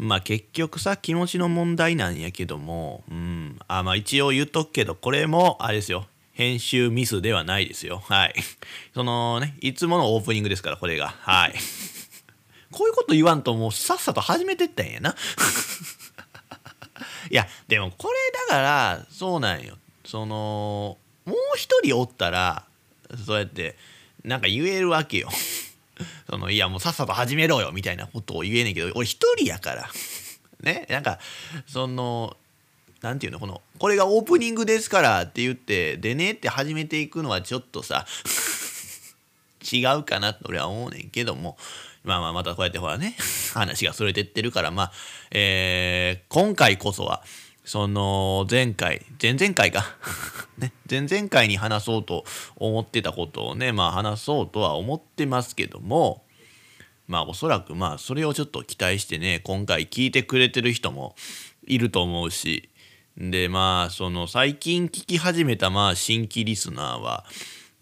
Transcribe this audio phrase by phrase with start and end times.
[0.00, 3.58] まあ結局さ気持ちの問題なんやけどもうん。
[3.68, 6.06] あまあ一応言っとくけどこれもあれですよ。
[6.32, 8.02] 編集ミスではないですよ。
[8.06, 8.34] はい。
[8.94, 11.14] そのねいつものオープニングですからこれが。
[11.20, 11.54] はい。
[12.72, 15.14] こういうこと言わんともうさっさと始めてったんやな。
[17.30, 18.14] いやでもこれ
[18.48, 19.76] だからそうなんよ。
[20.06, 20.96] その
[21.26, 22.64] もう一人おったら
[23.26, 23.76] そうやって
[24.24, 25.28] なんか言えるわけよ。
[26.28, 29.90] そのいやもうさっさと始めろよみたいなことを言えねえけど俺一人やから。
[30.62, 30.86] ね？
[30.90, 31.18] なんか
[31.66, 32.36] その
[33.00, 38.06] なんていうのこのこれがオープニングですからって言ってでねって始めていくのはちょっとさ
[39.72, 41.56] 違うかなと俺は思うねんけども
[42.04, 43.16] まあまあまたこうやってほらね
[43.54, 44.92] 話がそれてってるからまあ
[45.30, 47.22] えー、今回こそは
[47.64, 49.96] その前回前々回か。
[50.58, 50.72] ね。
[50.90, 52.24] 前々回に話そうと
[52.56, 56.24] 思ってたことをねまあ話そうとは思ってますけども
[57.06, 61.14] まあおそらくまあそれをちょっと期待してね今回聞いてくれてる人も
[61.66, 62.70] いると思うし
[63.16, 67.24] でまあその最近聞き始めたまあ新規リスナーは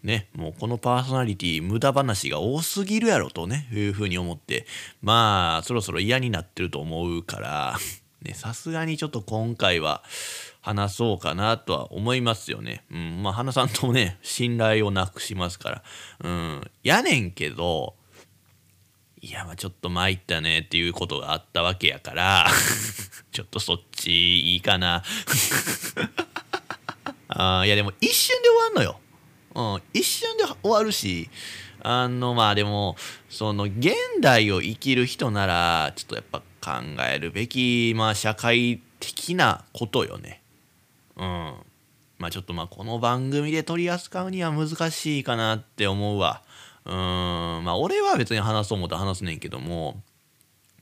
[0.03, 4.65] ねもうこのパーソナリティ無駄話が多すぎるやろとねいうふうに思って
[5.01, 7.77] まあそろそろ嫌になってると思うから
[8.21, 10.03] ねさすがにちょっと今回は
[10.61, 12.83] 話そうかなとは思いますよね。
[12.91, 15.83] うん、まあ花さんともね信頼をなくしますから。
[16.23, 17.95] うん、やねんけど
[19.21, 22.47] いやまあちょっと参ったねっていうことがあったわけやから
[23.31, 25.03] ちょっとそっちいいかな
[27.27, 28.99] あいやでも一瞬で終わんのよ、
[29.55, 31.29] うん、一瞬で終わるし
[31.81, 32.95] あのまあでも
[33.29, 36.71] その現代を生きる人ならちょっとやっぱ考
[37.09, 40.41] えるべきまあ社会的なことよね。
[41.15, 41.53] うん。
[42.17, 46.41] まあちょっとまあこの番組で取り扱うには難しいかなって思うわ。
[46.85, 46.93] うん。
[46.93, 50.01] まあ俺は別に話そう思ったら話すねんけども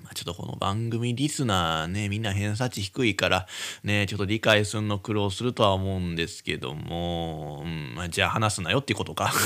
[0.04, 3.48] まあ、ちょっとこの番組リスナーねみんな偏差値低いから
[3.84, 7.94] ねちょっと理解するの苦労するとは思うんですけども、うん。
[7.96, 9.34] まあ、じゃあ話すなよっていうことか。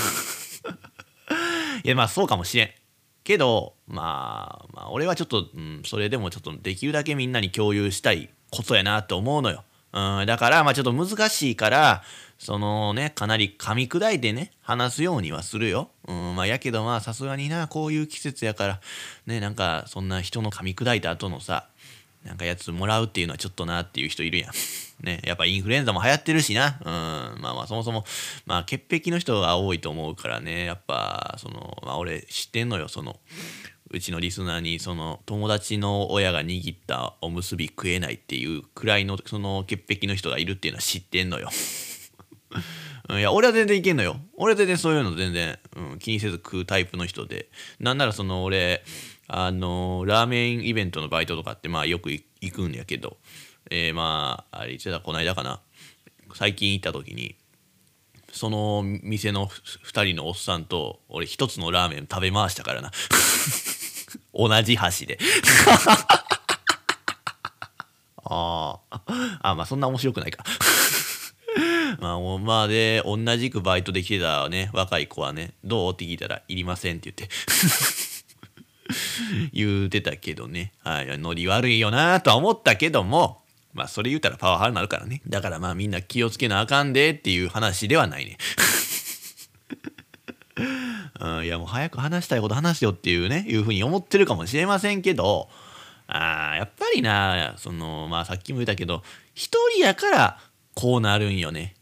[1.83, 2.80] いやまあそうかもしれん。
[3.23, 12.03] けどまあまあ俺はちょっと、うん、それでもちょっとできるだけみんなに共有したいことやなって思うのよ、うん、だからまあちょっと難しいから
[12.41, 15.91] そのね、かなり噛み砕いてね、話すようにはするよ。
[16.07, 18.81] うん、まあ、やけどまあ、さすがにな、こういう季節やから、
[19.27, 21.67] ね、なんか、そんな人の噛み砕いた後のさ、
[22.23, 24.51] なんかやつもらうっていうのはちょっとなっていう人いるやん。
[25.03, 26.79] ね、やっぱインフルエンザも流行ってるしな。
[26.79, 28.05] うん、まあまあそもそも、
[28.45, 33.19] まあ潔癖の人が多いと思うからね、やっぱ、その、まあ俺知ってんのよ、その、
[33.89, 41.49] うちのリスナーにその友達の親が握ったおむすび食えないっていうくらいのその潔癖の人がいるっていうのは知ってんのよ。
[43.09, 44.17] いや、俺は全然いけんのよ。
[44.37, 47.49] 俺は全然そういうの全然、うん、気にせず食うタイプの人で。
[47.79, 48.83] なんならその俺、
[49.33, 53.15] あの、ラーメンイベントのバイトとかってまあよく行くんやけど、
[53.69, 55.61] えー、まあ、あれ、いつだ、この間かな。
[56.33, 57.37] 最近行った時に、
[58.33, 62.91] その店の2人のおっさんと俺一つのラーメン食べ回したからな。
[64.35, 65.17] 同じ箸で。
[68.23, 68.79] あ
[69.41, 70.43] あまあそんな面白くないか。
[71.99, 75.93] まあ、まあで、同じくバイトで来てたね、若い子はね、どう？
[75.93, 77.33] って聞いたら、いりませんって言って
[79.53, 83.41] 言うてたけどね、はい、ノリ悪いよなとは思ったけども、
[83.73, 85.21] まあ、それ言うたらパワハラになるからね。
[85.27, 88.37] だからまあ、みんな気をつけなあかんでっていう話ではないね。
[91.19, 95.49] うん、いやもう早く話したいこと話しよっていうねいうふうに思ってるかもしれませんけど
[96.07, 99.01] あやっぱりなそのまあさっきも言ったけど
[99.33, 100.39] 一人やから
[100.75, 101.75] こうなるんよね。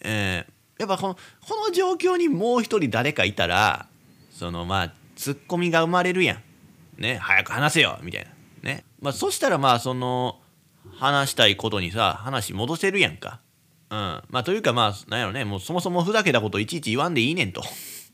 [0.00, 1.20] えー、やっぱこのこ
[1.66, 3.86] の状況にもう一人誰かいたら
[4.32, 6.42] そのまあツッコミが生まれるやん。
[7.02, 7.98] ね早く話せよ。
[8.02, 8.30] みたいな。
[8.70, 8.84] ね。
[9.00, 10.38] まあ、そしたらまあその
[10.92, 13.40] 話したいことにさ話戻せるやんか。
[13.90, 15.44] うん、まあというかまあなんやろね。
[15.44, 17.62] もうそもそもふざけたこといちいち言わんでいいねんと。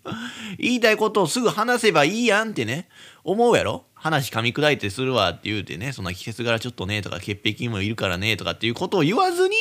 [0.58, 2.88] 言いたいことをすぐ話せばいいやんってね。
[3.24, 3.84] 思うやろ？
[3.94, 5.92] 話噛み砕いてするわって言うてね。
[5.92, 9.56] そんな季節柄ちょっとねとか潔癖もいるからねとかっていうことを言わずに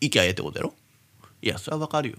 [0.00, 0.74] 行きゃええってことやろ？
[1.42, 2.16] いやそれはわかるよ。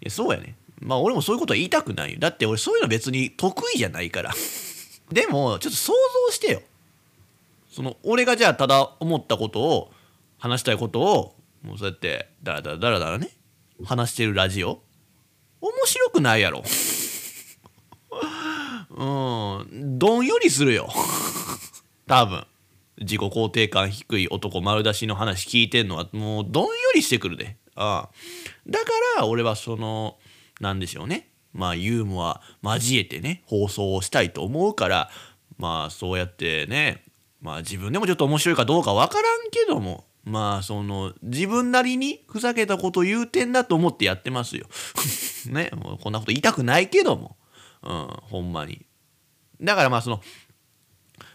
[0.00, 0.56] いやそうやね。
[0.80, 2.12] まあ俺もそういうことは言いたくない。
[2.12, 4.34] よだって俺そういうの別に得意じゃないから。
[5.12, 5.92] でもちょっと想
[6.28, 6.62] 像してよ。
[7.70, 9.92] その俺がじゃあただ思ったことを
[10.38, 13.30] 話したいことをもうそうやってダラダラダラダラね
[13.84, 14.82] 話してるラジオ。
[15.60, 16.62] 面白くないやろ。
[18.90, 20.88] うんどんよりするよ。
[22.06, 22.46] 多分。
[23.00, 27.56] 自己肯定感低い男丸出しの話聞いてんのはもうどんよりしてくるで。
[27.76, 28.14] ああ。
[28.66, 30.16] だから俺はその
[30.60, 35.10] なんでしょうねまあユーモア交えてね放送をしたいと思うから
[35.58, 37.04] まあそうやってね
[37.40, 44.66] まあ自分でもちょっと面白いかどうかわからんけどもまあその自分なりにふざけたこと言うてんだと思ってやってますよ。
[45.50, 47.36] ねもうこんなこと言いたくないけども、
[47.82, 48.84] うん、ほんまに。
[49.60, 50.20] だからまあその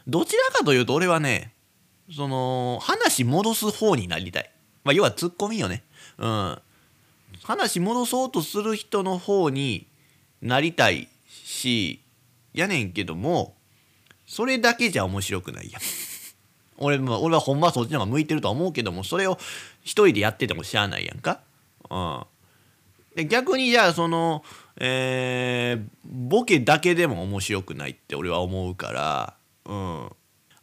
[0.06, 1.56] どちらかというと俺はね
[2.16, 4.52] その話戻す方になりたい。
[4.84, 5.84] まあ要はツッコミよね。
[6.18, 6.62] うん。
[7.44, 9.88] 話戻そうとする人の方に
[10.42, 12.02] なりたいし
[12.54, 13.56] やねんけども
[14.26, 15.82] それだけじゃ面白くないやん。
[16.78, 19.38] 俺俺はほんまはそっちの方が向いてるとは思うけどもそれを
[19.84, 21.42] 一人でやっててもしゃあないやんか。
[21.90, 22.24] うん、
[23.16, 24.44] で逆にじゃあその、
[24.78, 29.36] えー、ボケだけでも面白くないって俺は思うから、
[29.66, 30.10] うん、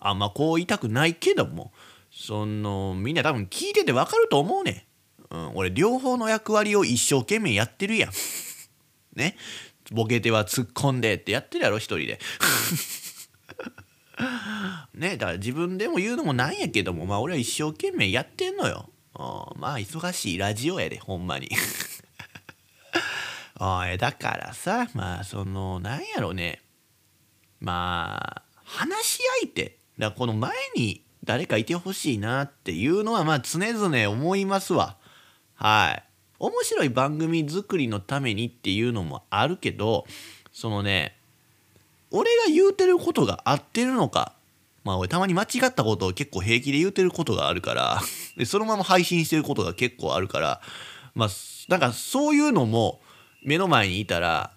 [0.00, 1.73] あんまこう言いたくないけども
[2.11, 4.90] そのみんな多分聞いてて分かると思うねん。
[5.31, 8.11] うん、俺両方の役割を一生懸命やってるやん。
[9.15, 9.37] ね？
[9.93, 12.19] ボケては突っ込んでってやってるやろ一人で。
[14.94, 15.17] ね？
[15.17, 18.91] だから自分でも言うのもなんやけどもまあ俺は一生懸命やってんのよ。
[19.56, 21.49] まあ忙しいラジオやでほんまに。
[23.59, 26.62] お いだからさまあそのなんやろね
[27.61, 34.97] まあ話し相手だこの前に誰かいてほしいなっていうのはまあ常々思いますわ。
[35.61, 36.03] はい。
[36.39, 40.07] 面白い番組作りのためにっていうのもあるけど
[40.53, 41.15] そのね
[42.11, 44.33] 俺が言うてることが合ってるのか
[44.83, 48.01] まあ俺たまに間違ったことを結構平気で言うてることがあるから
[48.39, 50.62] でそのまま配信してることが結構あるから
[51.15, 51.29] まあ
[51.69, 53.03] なんかそういうのも
[53.43, 54.51] 目の前にいたら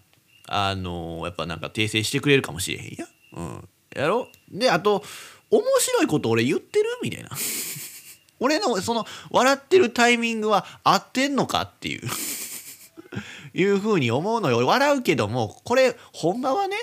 [0.48, 3.08] あのー、やっぱなんか訂正してくれるかもしれへんや。
[3.34, 3.70] うん。
[3.96, 4.30] やろ？
[4.50, 5.04] であと
[5.50, 6.86] 面白いこと俺言ってる？
[7.02, 7.30] みたいな。
[8.44, 12.02] 俺のその笑ってるタイミングは合ってんのかっていう。
[13.56, 14.68] いうふうに思うのよ。
[14.68, 16.76] 笑うけどもこれほんまはね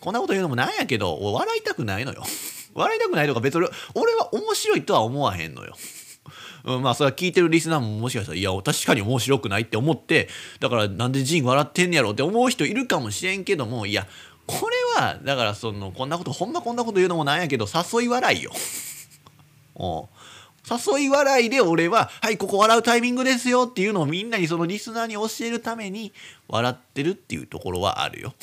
[0.00, 2.24] こんなこと言うのもなんやけど笑いたくないのよ。
[2.72, 5.76] 笑いたくないとか別に俺は面白いとは思わへんのよ。
[6.64, 10.30] うん、まあそれは聞いてるリスナーももしかしたらいや確かに面白くないって思って
[10.60, 14.06] だからなんでジン笑ってんねやろって思う人いるかもしれんけどもいや
[14.46, 18.50] これはだからそのこんなことほんまこんなこと言うのもなんやけど誘い笑いよ。
[20.68, 26.12] 誘い笑いで俺は「はいここ笑うタイミングですよ」っていうのをみんなにそのリスナーに教えるために
[26.48, 28.34] 笑ってるっていうところはあるよ。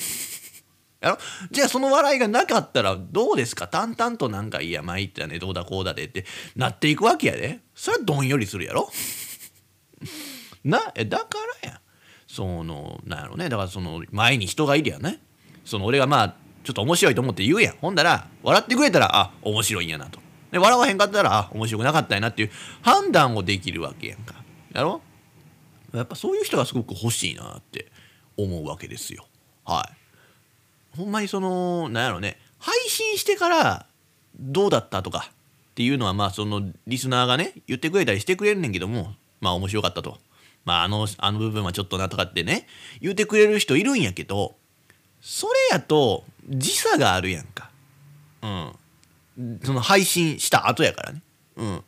[1.01, 1.18] やろ？
[1.50, 3.68] じゃあその笑いがなかったらどうですか？
[3.68, 6.25] 淡々となんかいや参ったねどうだこうだでって
[6.56, 7.59] なっていくわけやで。
[7.73, 8.91] それはどんよりするやろ？
[10.63, 11.25] なえだか
[11.63, 11.81] らや。
[12.27, 13.50] そのなんやろね。
[13.50, 15.19] だからその前に人がいるやね。
[15.65, 17.77] その俺がまあちょっと面白いと思って言うやん。
[17.77, 20.19] ほんだら笑ってくれたらあ面白いんやなと。
[20.51, 22.51] で笑わへんかったら面白くなかったやなっていう
[22.81, 24.36] 判断をできるわけやんか。
[24.74, 25.01] やろ？
[25.94, 27.92] やっぱそういう人がすごく欲しいなって
[28.38, 29.25] 思うわけですよ。
[29.65, 29.89] は
[30.94, 30.98] い。
[30.98, 32.38] ほんまにそのなんやろね。
[32.59, 33.86] 配信してから
[34.39, 40.19] どうだったとかっていうのはまあそのリスナーがね言ってくれたりしてくれるねんけどもまあ面白かったと。
[40.63, 42.68] まああのあの部分はちょっとなとかってね
[43.00, 44.56] 言ってくれる人いるんやけど
[45.21, 47.71] それやと時差があるやんか。
[48.44, 48.71] うん。
[49.63, 51.22] その配信した後やからね。
[51.57, 51.83] うん。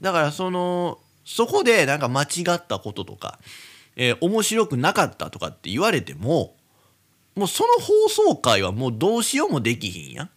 [0.00, 3.38] だからそのそこでなんか間違ったこととか、
[3.96, 6.56] えー、面白くなかったとかって言われても
[7.36, 10.24] もうその放送回はもうどうしようもできひんや。
[10.24, 10.30] ん。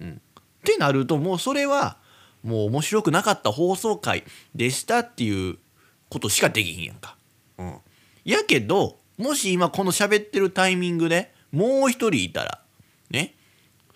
[0.00, 0.18] うん、っ
[0.64, 1.98] てなるともうそれは
[2.42, 5.58] もう面白くなかった放送回でしたっていう
[6.10, 7.16] ことしかできひんやんか。
[7.58, 7.76] うん、
[8.24, 12.60] やけどもし今この喋ってるタイミングでもう一人いたら
[13.10, 13.34] ね。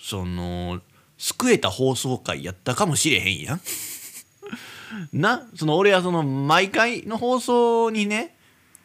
[0.00, 0.80] その
[1.18, 3.60] 救えた放送回やったかもしれへんやん。
[5.12, 8.36] なその俺はその毎回の放送にね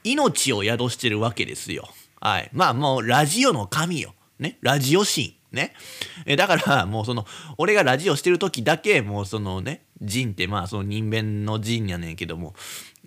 [0.03, 1.87] 命を宿してるわけですよ。
[2.19, 2.49] はい。
[2.51, 4.13] まあもうラジオの神よ。
[4.39, 4.57] ね。
[4.61, 5.37] ラジオ神。
[5.51, 5.73] ね。
[6.25, 7.25] えだからもうその
[7.57, 12.55] 俺がラジオしてる時だけもうそのね人ってまあその人弁の人やねんけども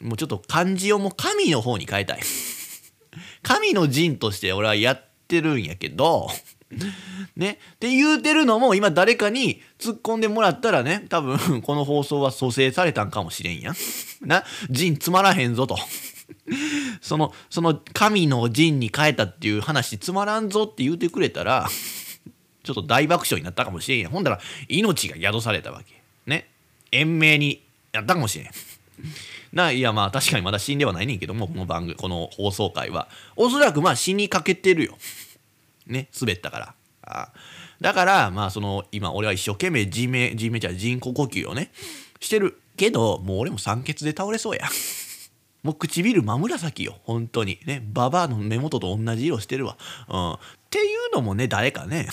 [0.00, 2.20] もうちょっと漢字をもう神の方に変えたい。
[3.42, 6.28] 神の人として俺はやってるんやけど
[7.36, 7.58] ね。
[7.74, 13.72] って言うてるのも今誰かに突っ込んでもらったらね多分 この放送は蘇生されたんかもしれんや。
[14.22, 14.44] な。
[14.70, 15.78] 人つまらへんぞと。
[17.00, 21.68] そのその神の陣に変えたっていう話つまらんぞって言うてくれたら
[22.64, 25.94] ちょっと大爆笑になったかもしれんやほんだら命が宿されたわけ。
[26.26, 26.48] ね。
[26.90, 28.50] 延命にやったかもしれん。
[29.52, 33.08] ないやまあ確かにまだ死んではないねんけどもこの番組この放送回は。
[33.36, 34.98] おそらくまあ死にかけてるよ。
[35.86, 36.74] ね滑ったから。
[37.02, 37.32] あ
[37.80, 41.70] だからまあその今俺は一生懸命人命人命じゃ人工呼吸をね
[42.20, 44.66] してるけどもう俺も酸欠で倒れそうや。
[45.62, 47.58] もう唇真紫よ本当に。
[47.66, 49.76] ねババアの目元と同じ色してるわ、
[50.08, 50.38] うん、っ
[50.70, 52.08] ていうのもね誰かね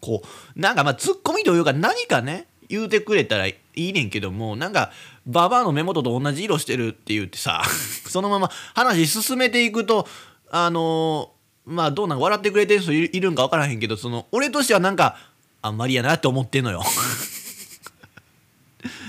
[0.00, 0.22] こ
[0.56, 4.90] うなんかまあツッコミというか何かね言うてくれたらいいねんけどもなんか
[5.26, 7.62] ババアの目元と同じ色してるって言ってさ
[8.08, 10.06] そのまま話進めていくと
[10.50, 11.32] あの、
[11.66, 15.16] まあどうなん笑ってくれてる人いるんか分からへんけどその俺としてはなんか
[15.60, 16.82] あんまりやなって思ってんのよ。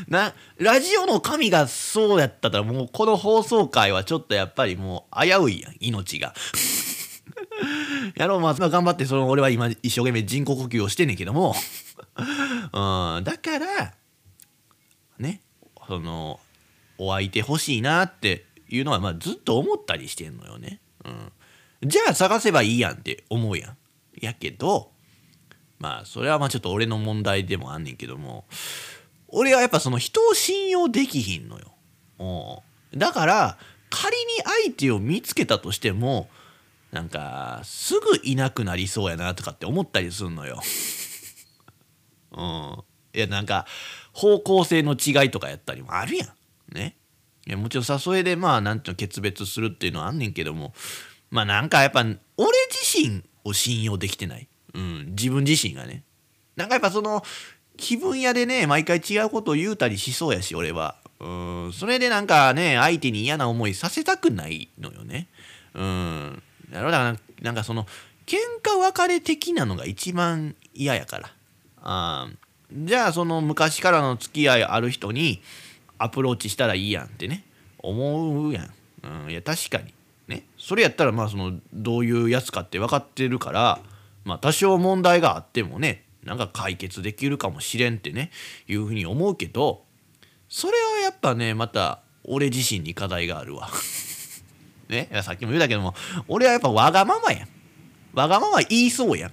[0.07, 6.33] なラジオの神がそうやったらもうこの放送回はちょっとやっぱりもう危ういやん命が。
[8.15, 11.55] やろうまあ頑張ってその俺は今一生懸命人工呼吸をしてんねんけども。
[12.17, 12.21] う
[13.21, 13.93] んだから
[15.19, 15.41] ね
[15.87, 16.39] その
[16.97, 21.31] お相手欲しいなっていうのはまあずっと思ったりしてんのよね、うん、
[21.83, 23.77] じゃあ探せばいいやんって思うやん
[24.19, 24.91] やけど
[25.79, 28.45] まあそれはまあちょっと俺の問題でもあんねんけども
[29.27, 31.73] 俺はやっぱその人を信用できひんのよ。
[32.19, 33.57] うんだから
[33.89, 34.23] 仮に
[34.63, 36.29] 相手を見つけたとしても
[36.91, 40.61] なんかすぐいなくなりそうやなとかって思ったりすんのよ。
[42.31, 43.65] うん、いやなんか
[44.13, 46.75] 方向性の違いとかやったりもあるやん。
[46.75, 46.97] ね。
[47.45, 50.73] いやもちろんさそれでまあなんていうの決別するっていうのはあんねんけども
[51.29, 52.17] まあなんかやっぱ俺
[52.69, 54.47] 自身を信用できてない。
[54.73, 56.03] うん、自分自身がね。
[56.55, 57.23] なんかやっぱその
[57.77, 60.95] 気分屋でね毎回違うことを言うたりしそうやし俺は。
[61.19, 61.27] う
[61.69, 65.27] んそれでなんかね相手に嫌な思いさせたくないのよね。
[65.73, 67.85] うんだからなんかその
[68.25, 71.31] 喧嘩別れ的なのが一番嫌やから。
[71.81, 72.29] あ
[72.71, 75.41] じゃあその昔からの付き合いある人に
[75.97, 77.45] アプローチしたらいいやんってね
[77.79, 78.73] 思うやん、
[79.25, 79.93] うん、いや確かに。
[80.57, 83.79] それやったらまあそのどういうやつかって分かってるから
[84.25, 88.31] まあ多少問題があってもねなんか解決できるかもしれんってね
[88.67, 89.83] いうふうに思うけど
[90.49, 93.69] それはやっぱねまた俺自身に課題があるわ。
[94.89, 95.09] ね？
[95.23, 95.95] さっきも言うたけども
[96.27, 97.47] 俺はやっぱわがままやん。
[98.13, 99.31] わがまま言いそうやん。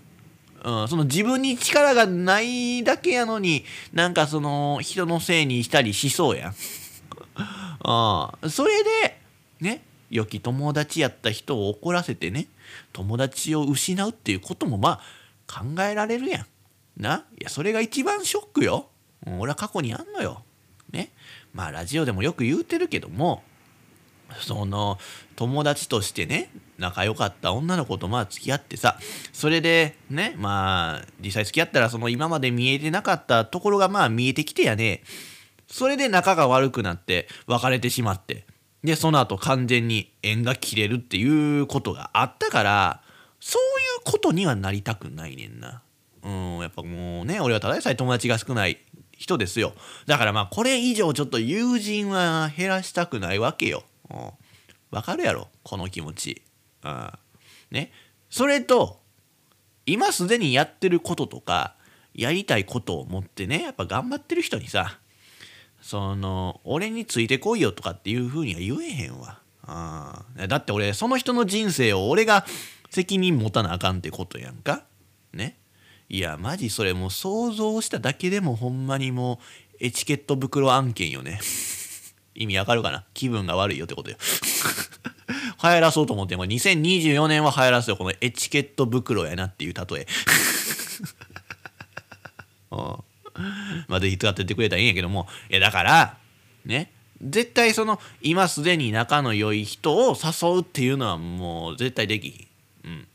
[0.64, 6.54] うん、その自分に力がないだけやのになんかその人のせいにしたりしそうやん。
[8.42, 9.20] うん、それで
[9.60, 9.82] ね？
[10.10, 12.46] 良き友達やった人を怒らせてね
[12.92, 15.00] 友達を失うっていうこともまあ
[15.46, 16.46] 考えられるやん。
[16.96, 17.24] な？
[17.38, 18.88] いやそれが一番ショックよ、
[19.26, 20.42] 俺は過去にあんのよ。
[20.90, 21.10] ね？
[21.52, 23.42] まあラジオでもよく言うてるけども
[24.40, 24.98] その
[25.36, 28.98] 友達としてね仲良かった女の子とまあ付き合ってさ
[29.32, 30.34] それでね？
[30.38, 35.02] まあ実際付き合ったらその今まで見えてなかったところがまあ見えてきてやね。
[35.66, 38.44] それで仲が悪くなって別れてしまって。
[38.84, 43.02] でその後完全に縁が切れるっていうことがあったから
[43.40, 45.82] そういうことにはなりたくないねんな。
[46.22, 48.78] うんやっぱもうね俺はただでさえ友達が少ない
[49.12, 49.72] 人ですよ。
[50.06, 53.84] だからまあこれ以上ちょっと友人は減らしたくないわけよ。
[54.10, 54.34] わ、
[54.92, 55.48] うん、かるやろ？
[55.62, 56.42] この気持ち。
[56.84, 57.10] うん。
[57.70, 57.90] ね。
[58.30, 59.00] それと
[59.86, 61.74] 今すでにやってることとか
[62.14, 64.98] やりたいことを持ってねやっぱ頑張ってる人にさ
[65.84, 69.40] その俺についてこいよとかっていうふうには言えへんわ、
[70.38, 72.46] うん、だって俺その人の人生を俺が
[72.88, 74.84] 責任持たなあかんってことやんか。
[75.34, 75.58] ね。
[76.08, 79.40] いやマジそれもう想像しただけでもほんまにも
[79.74, 81.38] うエチケット袋案件よね。
[82.34, 83.04] 意味わかるかな？
[83.12, 84.16] 気分が悪いよってことよ。
[85.62, 87.98] 流行らそうと思っても2024年は流行らすよ。
[87.98, 90.06] このエチケット袋やなっていう例え。
[92.70, 93.13] ま あ
[94.00, 95.26] ぜひ使ってってくれたらいいんやけども。
[95.50, 96.18] いやだから
[96.64, 102.48] ね絶対その今すでに仲の良い人を誘うっていうのはもう絶対できひ
[102.84, 102.90] ん。
[102.90, 103.08] うん。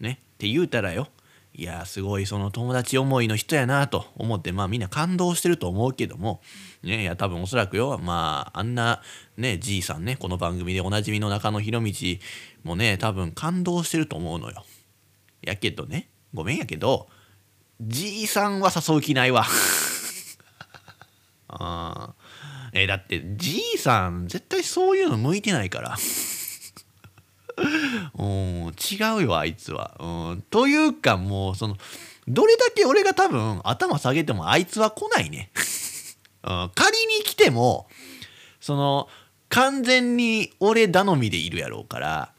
[0.00, 0.18] ね。
[0.34, 1.08] って言うたらよ。
[1.56, 6.40] いやすごいその友達思いの人やなと思ってまあみんな感動してると思うけども。
[6.82, 7.98] ねいや多分おそらくよ。
[8.02, 9.02] まああんな
[9.36, 11.92] ねじいさんねこの番組でおなじみの中野博道
[12.64, 14.64] もね多分感動してると思うのよ。
[15.42, 16.08] やけどね。
[16.32, 17.08] ごめんやけど
[17.80, 19.46] じいさんは誘う気ないわ
[21.48, 22.14] あ
[22.72, 25.96] えだってじいさん絶対そういうの向いてないから
[28.18, 30.42] うん、違うよあいつは、うん。
[30.50, 31.76] というかもうその
[32.26, 35.50] どれだけ俺が多分頭下げてもあいつは来ないね。
[36.42, 37.88] うん、仮に来ても
[38.60, 39.08] その
[39.48, 42.32] 完全に俺頼みでいるやろうから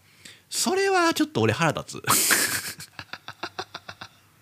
[0.50, 2.04] それはちょっと俺腹立つ。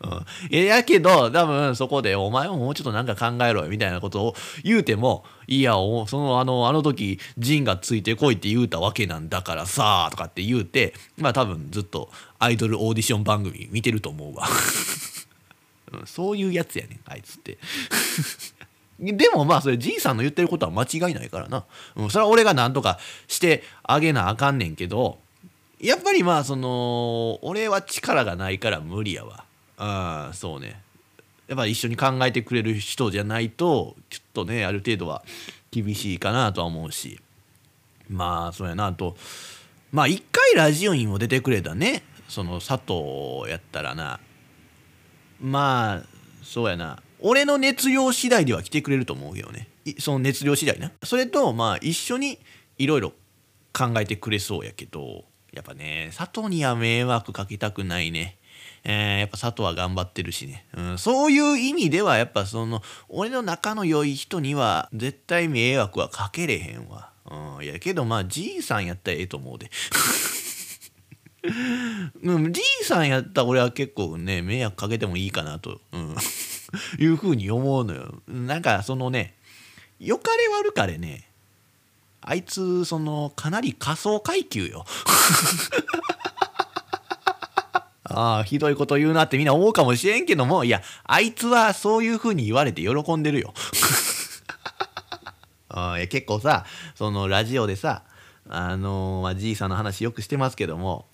[0.03, 14.47] うん、やけど多分そこで「お前ももうちょっとなんか考えろよ」みたいなことを言うても「いやそのあのあの時ジンがついてこいって言うたわけなんだからさ」とかって言うてまあ多分ずっとアイドルオーディション番組見てると思うわ、
[15.93, 17.57] うん、そういうやつやねんあいつって。
[18.99, 25.17] でもまあそれじいさんの言ってることは間違いないからな、うん、それは俺が何とかしてあげなあかんねんけど
[25.81, 29.43] やっぱりまあその俺は力がないから無理やわ。
[29.77, 30.81] あそうね。
[31.47, 35.23] やっぱ一緒に考えてくれる人じゃないとちょっとねある程度は
[35.71, 37.19] 厳しいかなとは思うし。
[38.09, 38.87] まあそうやな。
[38.87, 39.17] あと
[39.91, 42.03] まあ一回ラジオにも出てくれたね。
[42.27, 44.19] その佐藤やったらな。
[45.41, 46.03] まあ
[46.43, 47.01] そうやな。
[47.19, 49.67] 俺の熱量次第では来てくれると思うけどね。
[49.99, 50.91] その熱量次第な。
[51.03, 52.39] それとまあ一緒に
[52.77, 53.13] いろいろ
[53.73, 58.37] 考えてくれそうやけどやっぱね佐藤には迷惑かけたくないね。
[58.85, 69.71] えー、やっぱ佐藤は頑張ってるしね、うん、そういう意味ではやっぱその俺の仲の良い人には絶対迷惑はかけれへんわ、うん、いやけどまあじいさんやったらええと思うで。
[72.23, 76.15] うん、じいさんやったら俺は結構ね迷惑かけてもいいかなと、うん、
[76.99, 78.21] いうふうに思うのよ。
[78.27, 79.35] なんかそのね
[79.99, 81.29] よかれ悪かれね
[82.21, 84.85] あいつそのかなり仮想階級よ。
[88.13, 93.53] ああひどいこと言うなってみんな思うかもしれんけどもいやあいつはそういうふうに言われて喜んでるよ
[95.69, 96.65] あ い結構さ
[96.95, 98.03] そのラジオでさ
[98.49, 101.07] あのー、まあ、じいさんの話よくしてますけども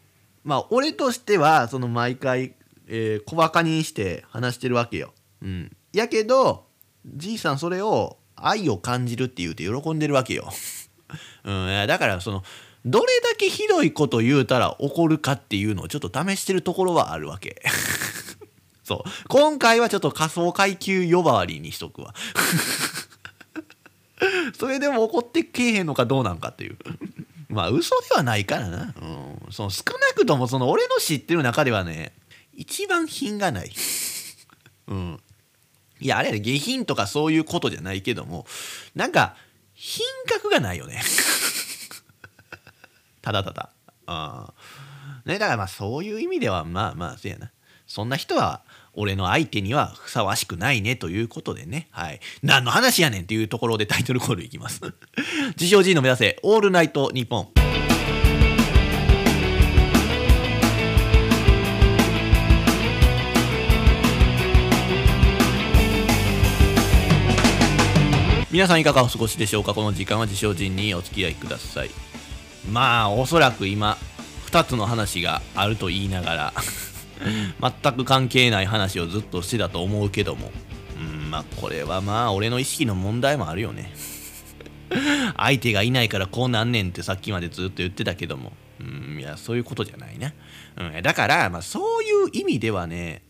[0.44, 2.56] まあ俺としてはその毎回、
[2.88, 5.14] えー、小バカにして話してるわけよ。
[5.42, 6.66] うん、やけど
[7.06, 10.52] じいさんそれを愛を感じるって言うて喜んでるわけよ。
[11.44, 12.44] うん、だからその
[12.86, 17.62] どれだけひどいこと言うたら怒るかっていうのをちょっと試してるところはあるわけ。
[18.84, 22.16] そう今回はちょっと仮想階級呼ばわりにしとくわ。
[24.58, 26.78] それでも怒ってけえへんのかどうなんかっていう。
[27.50, 28.94] まあ嘘ではないからな。
[29.00, 29.52] うん。
[29.52, 32.14] その少なくともその俺の知ってる中ではね、
[32.54, 33.72] 一番品がない。
[34.88, 35.20] うん。
[36.00, 38.46] いや、あれや下品とかそういうことじゃないけども、
[38.96, 39.36] なんか、
[39.74, 41.02] 品格がないよね。
[43.22, 43.70] ただただ。
[44.06, 44.54] あ
[45.26, 47.52] ね、だからまあそういう意味ではまあまあせやな。
[47.88, 48.62] そんな人は
[48.94, 51.88] 俺の相手にはふさわしくないねということでね。
[51.92, 52.20] はい。
[52.44, 54.82] 何の話やねんっていうところでタイトルコールいきます。
[55.60, 57.50] 自称 G の目指せ、オールナイトニッポン。
[68.52, 69.76] 皆さんいかがお過ごしでしょうか？
[69.76, 71.92] この時間は自称人にお付き合いください
[72.70, 73.98] まあおそらく今
[74.48, 76.54] 2つの話があると言いながら
[77.84, 80.52] 全く関係ない話をずっとしてたと思うけども。
[81.00, 83.94] うんまあこれはまあ俺の意識の問題もあるよね。
[85.38, 88.52] 相手がいないからこうなんねんってさっきまでずっと言ってたけども。
[88.80, 90.34] うんいやそういうことじゃないな、
[90.78, 93.22] うん、だからまあそういう意味ではね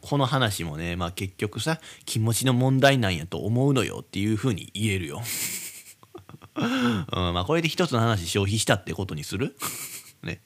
[0.00, 5.22] この話もねまあ結局さ気持ちの問題なんやと思うのよっていうふうに言えるよ。
[6.56, 9.56] うん、まあこれで一つの話消費したってことにする？
[10.22, 10.40] ね。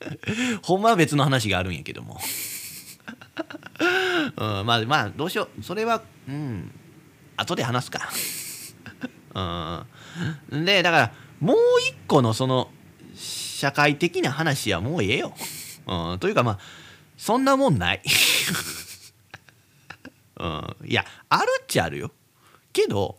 [0.62, 2.18] ほんまは別の話があるんやけども。
[4.36, 5.62] うん、まあまあどうしよう。
[5.62, 6.70] それは、うん、
[7.36, 8.08] 後で話すか。
[10.50, 10.64] うん。
[10.64, 11.56] で、だからもう
[11.88, 12.70] 一個のその
[13.14, 15.34] 社会的な話はもうええよ。
[15.86, 16.58] うん、というかまあ
[17.16, 18.02] そんなもんない。
[20.40, 22.12] うん、いやあるっちゃあるよ。
[22.72, 23.18] けど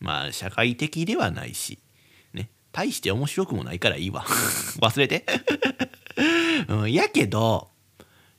[0.00, 1.78] まあ社会的ではないし
[2.72, 4.24] 大して面白くもないからいいわ
[4.80, 5.26] 忘れて
[6.68, 7.70] うん、やけど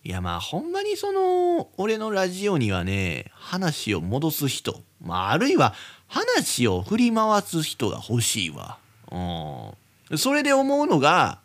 [0.03, 5.73] いやまあほんまにその俺のラジオにはね話を戻す人、まあ、あるいは
[6.07, 8.77] 話を振り回す人が欲しいわ。
[9.11, 11.39] うん、それで思うのが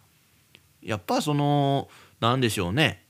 [0.83, 1.89] やっぱその
[2.21, 3.05] 何でしょうね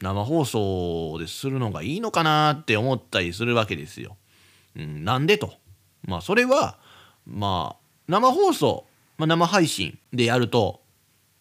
[0.00, 4.16] 生放送でするのがいいのかなって思ったりするわけですよ。
[4.76, 5.54] うん、なんでと。
[6.02, 6.78] まあそれは
[7.26, 8.86] まあ生放送
[9.20, 10.80] まあ、生配信でやると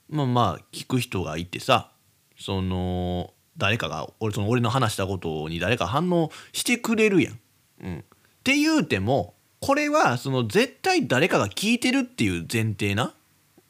[0.09, 1.91] まあまあ聞く人がいてさ
[2.37, 7.39] その誰かが俺その俺の話したことに誰か反応してくれるやん。
[7.81, 8.03] うん、っ
[8.43, 13.13] て言うてもこれはその絶対誰かが聞いてるっていう前提な。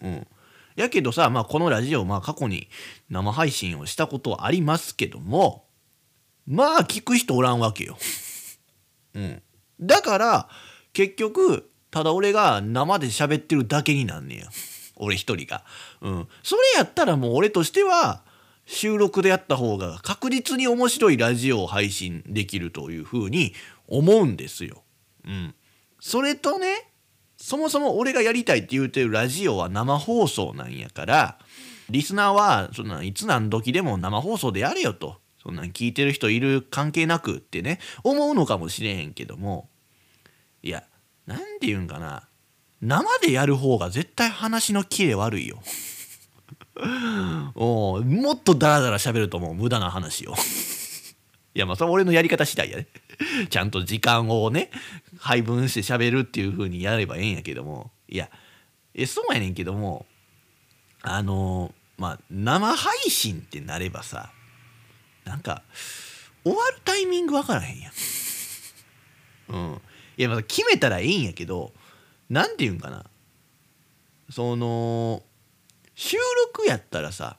[0.02, 0.28] うん、
[0.76, 2.68] やけどさ、まあ、このラジオ、まあ、過去に
[3.12, 5.66] 生配信をしたことはありますけども
[6.48, 7.96] まあ聞く人おらんわけよ。
[9.14, 9.42] うん、
[9.80, 10.50] だから
[10.94, 14.46] 結局ただ俺が生で喋ってるだけになんねや。
[14.96, 15.64] 俺一人が。
[16.02, 16.28] うん。
[16.44, 18.22] それやったらもう俺としては
[18.66, 23.54] 収録でやった方が確実に面白いラジオを配信できるというふうに
[23.88, 24.84] 思うんですよ。
[25.26, 25.56] うん。
[26.00, 26.92] それとね
[27.38, 31.40] そもそも俺がやりたいって言うてるラジオは生放送なんやから
[31.90, 35.18] リスナーはそんないつ何時でも生放送でやれよと。
[35.42, 39.70] そんなん聞いてる人いる関係なくってね思うのかもしれへんけども。
[40.62, 40.84] いや
[41.30, 42.24] 何て言うんかな。
[42.82, 45.62] 生でやる方が絶対話のキレ悪いよ。
[47.56, 49.54] おもっとダラダラ喋ると思う。
[49.54, 50.34] 無駄な話を。
[51.54, 52.88] いやまあそれは俺のやり方次第やね
[53.50, 54.72] ちゃんと時間をね
[55.20, 57.92] 配分して喋るっていう風にやればええんやけども。
[58.08, 58.30] いや
[58.96, 60.08] えそうやねんけども
[61.04, 64.32] あのまあ生配信ってなればさ
[65.26, 65.62] なんか
[66.44, 67.94] 終わるタイミング分からへんやん。
[69.50, 69.82] うん。
[70.20, 71.72] いやまあ決めたらええんやけど
[72.30, 73.06] なんていうんかな
[74.30, 75.24] その
[75.96, 76.18] 収
[76.54, 77.38] 録やったらさ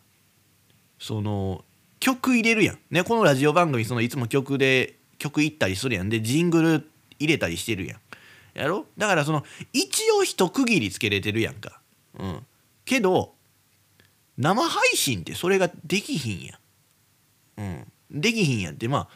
[0.98, 1.62] その
[2.00, 2.78] 曲入れるやん。
[2.90, 7.98] ねこのラジオ番組そのいつも曲で曲いったりするやんでジングル入れたりしてるやん。
[8.54, 8.86] やろ？
[8.96, 11.82] だからその一応一区切りつけれてるやんか。
[12.18, 12.46] うん。
[12.86, 13.34] けど
[14.38, 16.58] 生配信ってそれができひんや
[17.58, 17.60] ん。
[17.60, 17.62] う
[18.16, 18.20] ん。
[18.20, 19.08] できひんやんってまあ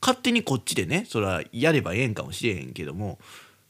[0.00, 3.18] 勝手にこっちでねそれはやればええんかもしれへんけども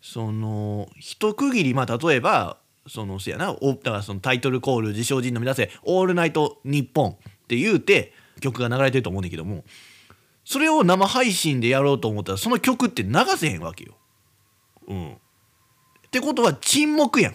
[0.01, 7.17] その一区切りまあ例えばそのせやなおだからそのタイトルコール自称人の皆さん「オールナイトニッポン」っ
[7.49, 9.65] て言うて曲が流れてると思うねんだけども
[10.45, 13.95] それを生配信でやろうと思ったらその曲って流せへんわけよ。
[14.89, 15.13] うん。
[15.13, 15.17] っ
[16.11, 17.35] てことは沈黙やん。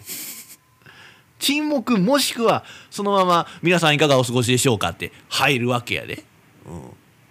[1.38, 6.24] 沈黙もしくはそのまま「皆さんいかがお過ごしでしょうか?」って入るわけやで。
[6.66, 6.82] うん、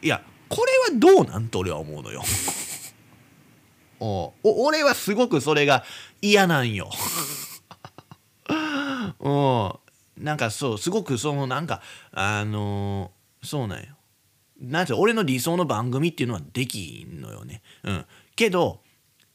[0.02, 2.24] いやこれはどうなんと俺は思うのよ。
[4.00, 5.84] お俺はすごくそれが
[6.22, 6.92] 嫌なんよ。
[9.20, 11.82] うん、なんかそうすごくそのなんか
[12.12, 13.86] あのーそうなんよ。
[14.60, 17.62] なんて俺の理想の番組っていうのはできんのよね。
[17.84, 18.06] うん、
[18.36, 18.82] けど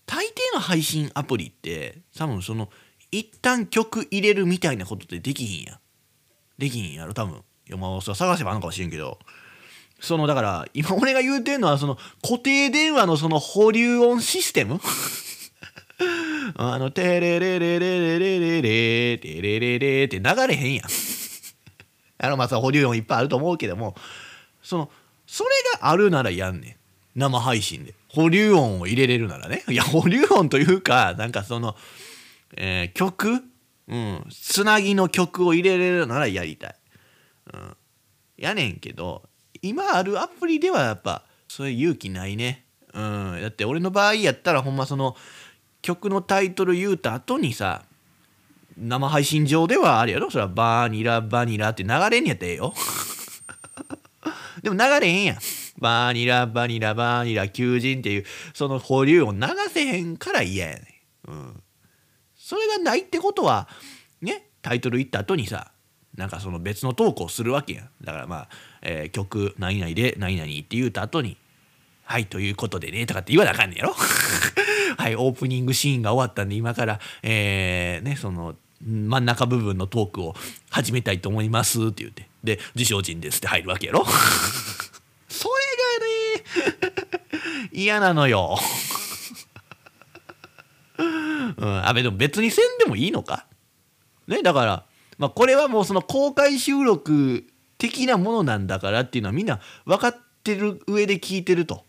[0.06, 2.68] 大抵の配信アプリって多分その
[3.12, 5.80] 一旦曲入れるみたいなことってできひんや。
[6.58, 7.36] できひんやろ多分。
[7.68, 9.18] いやまあそれ探せばあんのかもしれんけど。
[10.00, 14.80] そのだから今俺が言うてんのはその固定電話のその保留音システム？
[16.56, 20.84] あの「テレレレレレレレレテレレレ」って流れへんやん。
[22.18, 23.94] あのまあさ保留音いっぱいあると思うけども
[24.62, 24.90] その
[25.26, 26.76] それがあるならやんねん。
[27.18, 27.94] 生配信で。
[28.08, 29.62] 保留音を入れれるならね。
[29.68, 31.76] いや保留音というかなんかその、
[32.56, 33.42] えー曲？
[33.88, 34.26] うん。
[34.30, 36.74] つなぎの曲を入れれるならやりたい。
[37.52, 37.76] うん、
[38.36, 39.28] やねんけど
[39.62, 42.64] 今あるアプリではやっぱそういう勇気ないね。
[42.92, 45.16] うん、だって俺の場合やったらほんまその
[45.82, 47.82] 曲のタイトル言うた後にさ
[48.76, 50.30] 生配信上ではあれやろ？
[50.30, 52.74] それはバニラバニラって流れんやったらええよ。
[54.62, 55.38] でも流れへんやん。
[55.78, 61.30] バニラバニラバニラ求人っていうその保留音流せへんから嫌やねん。
[61.30, 61.62] うん。
[62.36, 63.68] それがないってことは
[64.20, 65.70] ねタイトル言った後にさ
[66.16, 68.48] なんかその別のトークをするわけやんだからまあ、
[68.82, 71.36] えー曲何々で何々って言うた後に
[72.04, 73.94] 「はいということでね」とかって言わなあかんねやろ。
[74.96, 80.34] はいオープニングシーンが終わったんで今からえーねその真ん中部分のトークを
[80.70, 84.06] 始めたいと思いますって言ってで「自称人です」って入るわけやろ。
[85.28, 88.58] それがね 嫌なのよ。
[90.98, 93.46] うん、あでも別にせんでもいいのか。
[94.26, 94.84] ねだから、
[95.18, 97.49] まあ、これはもうその公開収録
[97.80, 101.84] 的なものなんだからっていうのはみんな分かってる上で聞いてると。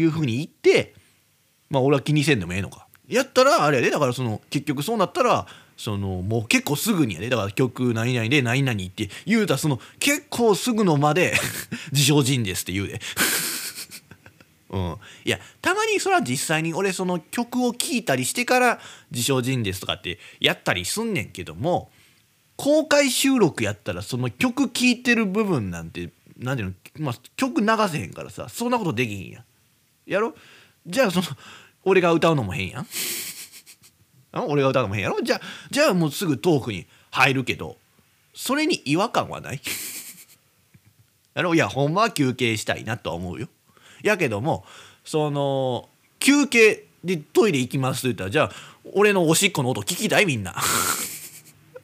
[0.00, 0.94] いうふうに言って
[1.70, 2.86] まあ俺は気にせんでもええのか。
[3.08, 7.28] やったらあれやでだからその結局そうなったらそのもう結構すぐにやで。
[7.28, 11.34] だから曲何々で何々って言うたらその結構すぐのまで
[11.92, 13.00] 自称人ですって言うで。
[14.70, 21.90] うん、いやたまにそれは実際に俺その曲を聴いたりしてから自称人ですとかってやったりすんねんけども
[22.58, 29.44] 公開収録やったらその曲聴いてる部分なんてなんていうの、まあ、曲流せへんからさそんなことできひんやん。
[30.06, 30.34] やろ？
[30.84, 31.26] じゃあその
[31.84, 32.86] 俺が歌うのも変やん。
[34.48, 35.20] 俺が歌うのも変やろ？
[35.22, 35.40] じゃあ
[35.70, 37.76] じゃあもうすぐトークに入るけど
[38.34, 39.60] それに違和感はない？
[41.34, 41.54] やろ？
[41.54, 43.48] いやほんまは休憩したいなとは思うよ。
[44.02, 44.64] やけども
[45.04, 48.50] その休憩でトイレ行きますって言ったらじゃあ
[48.94, 50.26] 俺のおしっこの音聞きたい？
[50.26, 50.56] みんな。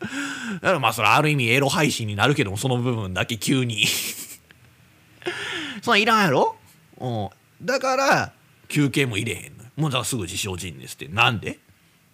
[0.61, 3.87] だからまあそれある意味エロ配信になるけどもその部分だけ急に。
[5.83, 6.57] そんいらんやろ、
[6.99, 7.29] うん、
[7.63, 8.33] だから
[8.69, 11.09] 休憩も入れへんのもうだからすぐ自称人ですって。
[11.09, 11.59] なんで？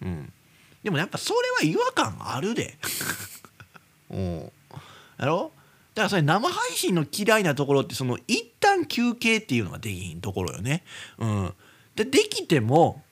[0.03, 0.33] うん。
[0.83, 2.79] でもやっぱそれは違和感あるで。
[4.11, 4.53] うん。
[5.19, 5.53] やろ？
[5.95, 10.85] だからそれ生配信の嫌いなところってその一旦休憩っていうのができひんところよね。
[11.19, 11.55] うん、
[11.97, 13.03] でできても、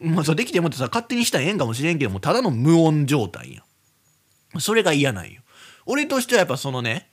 [0.00, 3.64] まあ、そうできてもってさ勝手にしたらええんかもしれんけどもただの無音状態やん。
[4.58, 5.42] それが嫌なんよ。
[5.86, 7.08] 俺としてはやっぱそのね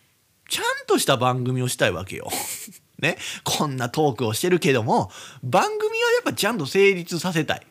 [0.50, 2.30] ちゃんとした番組をしたいわけよ。
[3.00, 3.18] ね？
[3.44, 7.68] こんなトークをしてるけども番組はやっぱちゃんと成立させたい。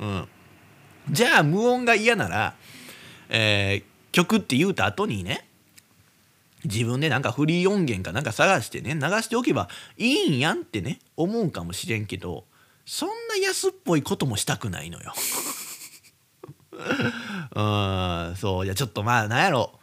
[0.00, 0.28] うん、
[1.10, 2.54] じゃあ無音が嫌なら、
[3.28, 5.46] えー曲って言うた後にね
[6.64, 12.46] 自分でなんかフリー音源かなんか探してね流しておけばいいんやんってね思うかもしれんけど
[12.86, 15.12] そんな安っぽいこともしたくないのよ。
[17.54, 18.64] うんそう。
[18.64, 19.78] いやちょっとまあなんやろ。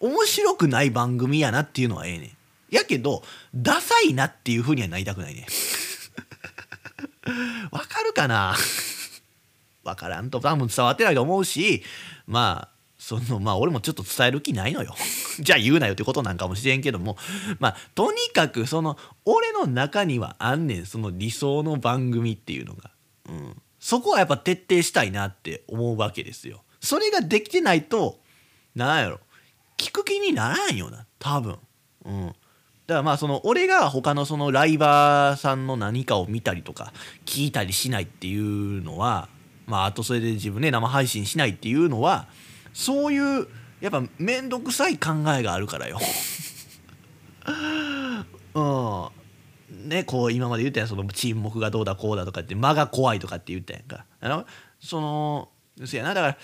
[0.00, 2.30] 面白くない番組やなっていうのはええねん。
[2.74, 3.22] やけど
[3.54, 5.46] ダサいなっていうふうにはなりたくないね。
[7.70, 8.56] わかるかな？
[9.84, 11.82] わからんと多分伝わってないと思うし
[12.26, 14.94] まあそのまあ俺もちょっと伝える気ないのよ。
[15.40, 17.16] じゃあ言うなよってことなんかもしれんけども。
[17.58, 20.86] まあとにかくその俺の中にはあんねん。
[20.86, 22.90] その理想の番組っていうのが、
[23.28, 26.62] うん、そこはやっぱ徹底したいなって思うわけですよ。
[26.80, 28.20] それができてないと
[28.74, 29.20] なんやろ。
[29.76, 31.06] 聞く気にならんよな。
[31.18, 31.58] 多分。
[32.04, 32.26] うん。
[32.26, 32.36] だか
[32.86, 36.92] らまあその俺が他のそのライバーさんの何かを見たりとか
[37.24, 39.28] 聞いたりしないっていうのは
[39.66, 42.28] まああとそれで自分ね生配信しないっていうのは
[42.72, 43.46] そういう
[43.80, 45.98] やっぱ面倒くさい考えがあるからよ。
[48.54, 49.19] うん。
[49.70, 54.04] ねこう今まで言ったやんその沈黙がどうだこうだとかって間が怖いとかって言ったやんか。
[54.20, 54.46] あの
[54.80, 55.48] その
[55.84, 56.38] せやなだから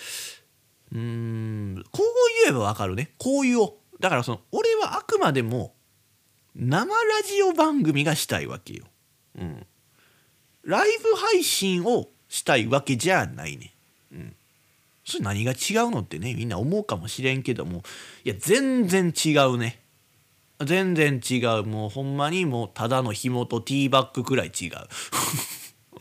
[0.93, 2.07] うんこう
[2.45, 3.73] 言えばわかるねこう言おう。
[4.01, 5.75] だからその俺はあくまでも
[6.55, 8.85] 生ラジオ番組がしたいわけよ。
[9.39, 9.67] うん。
[10.65, 13.75] ライブ配信をしたいわけじゃないね。
[14.13, 14.37] うん。
[15.05, 17.83] それ何が違うのってねみんな思うかもしれんけども
[18.25, 19.81] いや全然違うね
[20.65, 21.65] 全然違う。
[21.65, 24.73] もうほんまにもうただの紐とティーバッグくらい違う、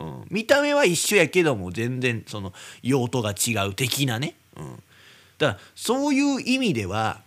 [0.00, 3.74] うん、見た目は一緒やけども全然その用途が違う。
[3.74, 4.82] 的なね、うん、
[5.38, 7.20] だからそういう意味では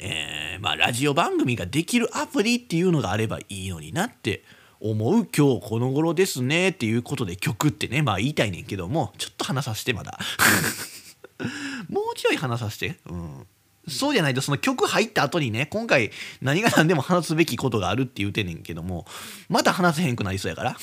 [0.00, 4.42] えー、まあラジオ番組ができるアプリっていうのがあればいいのになって
[4.80, 5.26] 思う。
[5.26, 6.70] 今日この頃ですね。
[6.70, 10.18] っていうことで曲ってねまあ言いたいねんけどもちょっと話させてまだ。
[11.88, 12.96] もうちょい話させて。
[13.06, 13.46] うん。
[13.88, 19.06] そうじゃないとその曲入った後にね今回何が何でも話すべきことがあるって言うてんねんけども
[19.48, 20.76] また話せへんくなりそうやから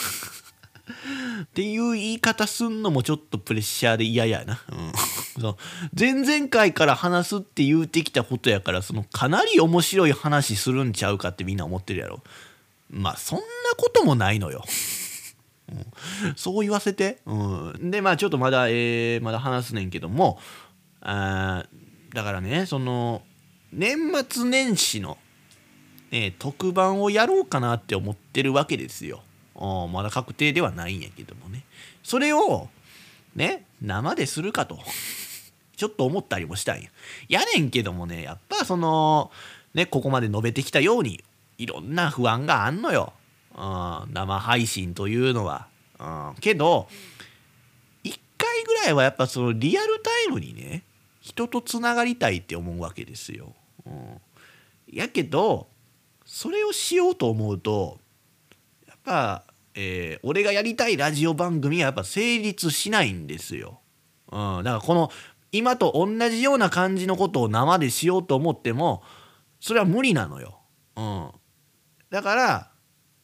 [1.44, 4.62] っていう言い方すんのもちょっとプレッシャーで嫌やな。
[4.72, 5.56] うん、そう
[5.98, 12.22] 前々回から話すって言うてきたことやからそのかなり面白い話するんちゃうかってみんな思ってるやろ。
[12.90, 13.46] まあそんな
[13.78, 14.64] こともないのよ。
[16.36, 20.40] そう言わせて、うん、でまあちょっとまだ、えー、まだ話すねんけども
[21.02, 21.66] あ
[22.16, 23.22] だからねその
[23.74, 23.98] 年
[24.30, 25.18] 末年始の、
[26.12, 29.22] ね、特番をやろうかなって思ってるわけですよ。
[29.92, 31.64] まだ確定ではないんやけどもね
[32.04, 32.68] それを
[33.36, 34.80] ね生でするかと
[35.76, 36.90] ちょっと思ったりもしたんや。
[37.28, 39.30] やねんけどもねやっぱその
[39.74, 41.22] ねここまで述べてきたように
[41.58, 43.12] いろんな不安があんのよ、
[43.58, 45.68] うん、生配信というのは。
[46.00, 46.88] うん、けど
[48.06, 50.84] 1回ぐらいはやっぱそのリアルタイムにね
[51.26, 53.56] 人とつながりたいって思うわけですよ。
[53.88, 54.22] うん、
[54.88, 55.68] やけど
[56.24, 57.98] それをしようと思うと
[58.88, 63.80] やっぱ、えー、俺がやりたいラジオ番組はやっぱ成立しないんですよ。
[64.32, 65.12] うん、だからこの
[65.52, 69.02] 今と同じような感じのことを生でしようと思っても
[69.60, 70.60] それは無理なのよ。
[70.96, 71.32] うん、
[72.12, 72.72] だから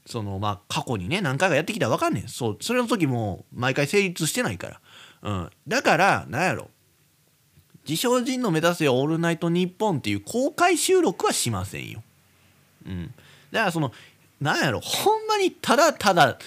[0.07, 2.27] そのまあ過去にね何回かやってきたら分かんねん。
[2.27, 4.81] そうそれの時も毎回成立してないから、
[5.21, 6.71] うん、だからなんやろ。
[7.87, 12.03] 自称人の目指せオールナイトニッポンっていう公開収録はしませんよ。
[12.85, 13.13] うん、
[13.51, 13.91] だからその
[14.39, 16.37] なんやろほんまにただただ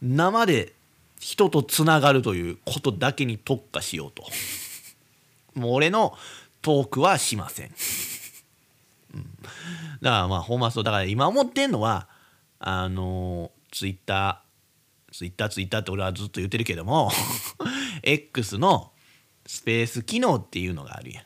[0.00, 0.72] 生で
[1.18, 4.24] 人とつながるということだけに特化しようと。
[5.58, 6.16] もう俺の
[6.62, 7.74] トークはしません。
[9.14, 9.22] うん、
[10.00, 12.08] だからまあほんまそうだから今思ってんのは
[12.58, 17.10] あのツイッターツイッターツイッターって俺はずっと言ってるけども
[18.02, 18.91] X の
[19.46, 21.24] スペース機能っていうのがあるやん。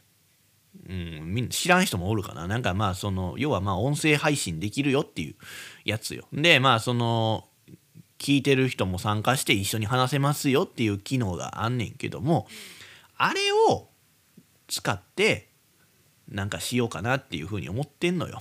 [0.88, 5.34] うん、みんな知らん人もおるかななんかまあその要はまあ音声配信できるよっていう
[5.84, 6.26] やつよ。
[6.32, 7.48] でまあその
[8.18, 12.46] 聞いてる人も参加して一緒に話せますよっていう機能があんねんけども
[13.16, 13.88] あれを
[14.68, 15.48] 使って
[16.28, 18.40] なんかしようかなっていうふうに思ってんのよ。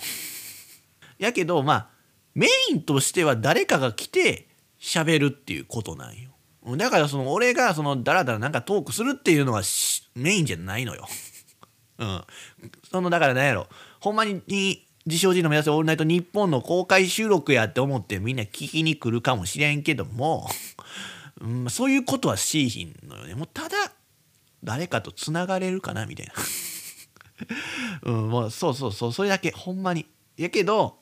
[1.17, 1.89] やけどまあ
[2.33, 4.47] メインとしては誰かが来て
[4.79, 6.35] 喋るっていうことなんよ。
[6.78, 9.62] だからその俺がそのダラダラなんかトークするっていうのは
[10.15, 11.08] メインじゃないのよ。
[11.99, 12.23] うん。
[12.89, 13.67] そのだからなんやろ。
[13.99, 14.41] ほんまに
[15.06, 20.49] 自称人の目指せオールナイトニッポンの公開収録やって思ってみんな聞きに来るかもしれんけども、
[21.39, 23.36] うん、そういうことはしいひんのよね。
[23.36, 23.91] もうただ
[24.63, 26.34] 誰かとつながれるかなみたいな。
[28.04, 30.97] うん、もうそうそうそうそれだけほんまにやけど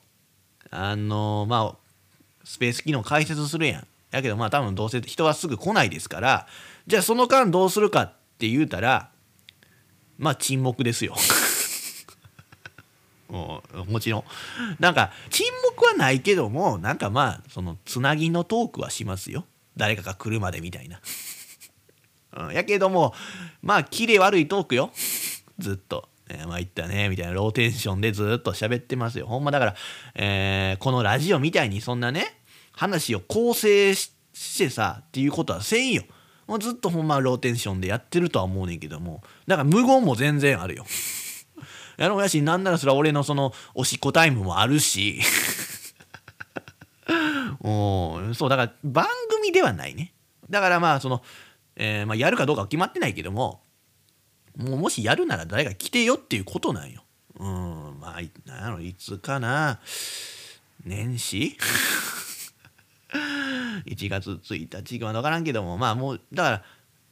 [0.70, 1.78] あのまあ
[2.44, 6.46] スペース機能解説するやんやけどまあ多分どうせ人はすぐ来ないですから
[6.86, 9.10] じゃあその間どうするかって言うたら
[10.18, 11.16] まあ沈黙ですよ
[13.28, 14.24] もちろん。
[14.78, 19.44] なんか、沈黙はないけども、なんかまあ、その、つなぎのトークはしますよ。
[19.76, 21.00] 誰かが来るまでみたいな。
[22.36, 23.12] うん、やけども、
[23.60, 24.92] まあ、キレ悪いトークよ。
[25.58, 26.08] ずっと。
[26.28, 29.26] えー、まあ言ったね、みたいなローテンションでずっと喋ってますよ。
[29.26, 29.74] ほんまだから、
[30.14, 32.38] えー、このラジオみたいにそんなね、
[32.76, 34.12] 話を構成し
[34.58, 36.02] てさ、っていうことはせんよ。
[36.46, 40.84] もうずっとほんまローテンションでやってるとは思うねんけども、だから無言も全然あるよ。
[41.96, 45.20] やろうやし、なんならそれは俺のその、おしっこタイムもあるし、
[47.60, 50.12] おそう、だから番組ではないね。
[50.50, 51.22] だからまあ、その、
[51.76, 53.62] えー、まあ、やるかどうかは決まってないけども、
[54.56, 57.04] もうもしやるなら誰か来てよっていうことなんよ。
[57.38, 59.80] うん、まあ、なんやろ、いつかな。
[60.84, 61.56] 年始？
[63.86, 66.62] 1月1日か分からんけどもまあもうだから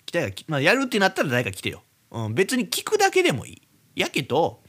[0.04, 3.62] 来たら、まあ、やるってなったら誰か来てよ、うん、別に聞くだけでもいい。
[3.94, 4.60] やけど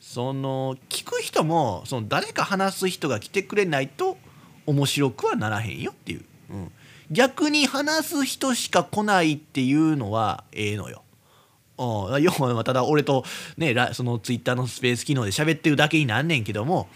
[0.00, 4.16] その聞く人もその誰か話す人が来てくれないと
[4.66, 6.72] 面白くはならへんよっていう、うん、
[7.10, 11.04] 逆に話す人しか来ないっていうのはええのよ。
[11.76, 13.24] 要はただ俺と
[13.56, 16.90] ねそのツイッターのスペース機能で喋ってるだけになんねんけども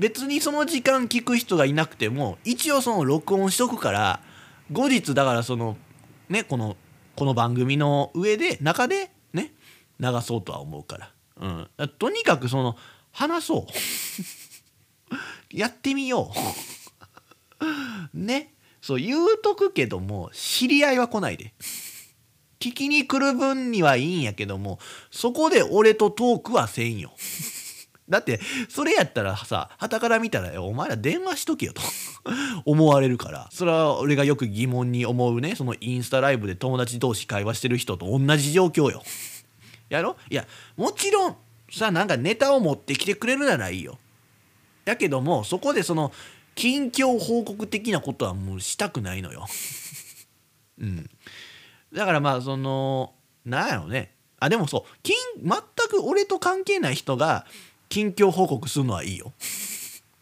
[0.00, 4.20] 別にその時間聞く人がいなくても一応その録音しとくから
[4.72, 5.76] 後日だからその
[6.30, 6.78] ねこの
[7.16, 9.52] この番組の上で中でね
[10.00, 11.46] 流そうとは思うから,、う
[11.84, 12.76] ん、とにかくその
[13.12, 13.72] 話そう。
[15.54, 16.32] やってみよ
[18.14, 18.16] う。
[18.18, 18.54] ね。
[18.80, 21.52] そう言うとくけども知り合いは来ないで。
[22.58, 24.78] 聞きに来る分にはいいんやけども
[25.10, 27.12] そこで俺とトークはせんよ。
[28.10, 31.80] だってそれやったらさ旗から見たらお前ら電話しとけよと
[32.66, 39.02] 思われるからそれは俺がよく疑問に思うねそのインスタライブで友達同士会話してる人と同じ状況よ。
[39.88, 40.16] やろ？
[40.28, 40.46] いや
[40.76, 41.36] もちろん
[41.70, 43.98] さなんかネタを持ってきてくれるならいいよ。
[44.84, 46.12] やけどもそこでその
[46.56, 49.46] 近況報告的なことはもうしたくないのよ。
[50.80, 51.10] うん。
[51.92, 55.08] だからまあそのなんやろねあでもそう
[55.42, 57.46] 全く俺と関係ない人が
[57.90, 59.34] 近況報告するのはいいよ。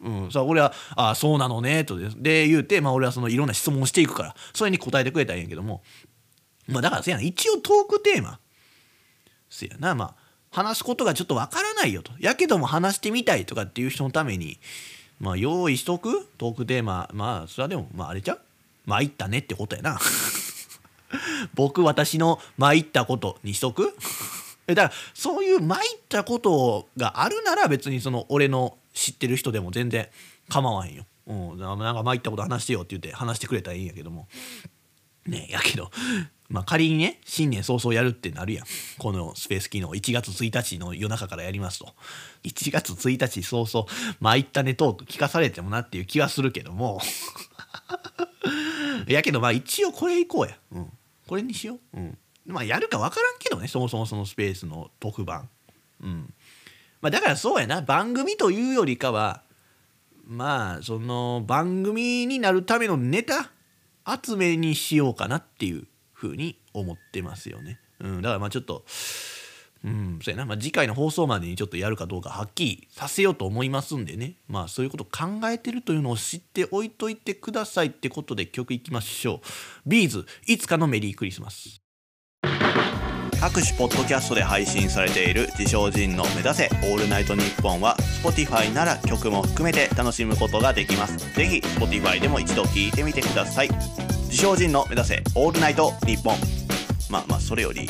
[0.00, 5.83] うん、さ俺は「ああそうなのね」とで言うて、まあ、俺はそのいろんな質問をしていくからそれに答えてくれたらいいんやけども。
[6.66, 8.38] まあだからせやな一応トークテーマ。
[9.48, 10.14] せやなまあ
[10.50, 12.12] 話すことがちょっとわからないよと。
[12.20, 14.59] やけども話してみたいとかっていう人のために
[15.18, 16.26] まあ用意しとく？
[16.38, 17.11] トークテーマ。
[17.12, 18.40] まあそれはでもまああれちゃう？
[18.87, 19.98] 参ったねってことやな。
[21.54, 23.96] 僕私の参ったことにしとく？
[24.74, 30.09] だからそういう参ったことがあるなら別にその俺の知ってる人でも全然
[30.48, 31.04] 構わへんよ。
[31.26, 34.28] うん、なんか参ったこと話してよって言って話してくれたらいいんやけども。
[35.26, 35.90] ねやけど、
[36.48, 38.66] まあ仮にね、新年早々やるってなるやん。
[38.98, 41.94] このスペース機能1月1日の夜中からやりますと。
[42.44, 43.87] 1月1日早々、
[44.20, 47.00] 参ったねトーク聞かされてもなっていう気はするけども。
[49.07, 50.59] やけどまあ一応これいこうや。
[50.72, 50.92] うん。
[51.26, 51.96] これにしよう。
[51.96, 52.18] うん。
[52.49, 55.49] まあやるか分からんけどねそもそもそのスペースの特番。
[56.03, 56.35] うん。
[57.01, 57.83] まあだからそうやな。
[57.83, 59.43] 番組というよりかは
[60.27, 63.51] まあその番組になるためのネタ
[64.23, 68.85] 集めにしようかなっていうふうに思ってますよね、うん、だからまあちょっと
[69.85, 74.35] うんそうやな、まあ、次回の放送までにちょっとやるかどうかはっきりさせようと思いますんでね。
[74.49, 79.41] まあそういうこと考えてるというのを知っておいといてくださいってことで曲いきましょう。
[79.87, 81.81] ビーズいつかのメリークリスマス。
[83.40, 91.18] 各種ポッドキャストで配信されている自称人の目指せオールナイトニッポンは Spotify なら曲も含めて楽しむことができます。
[91.37, 93.68] ぜひ Spotify でも一度聞いてみてください。
[94.24, 96.37] 自称人の目指せオールナイトニッポン。
[97.11, 97.87] まあまあそれより、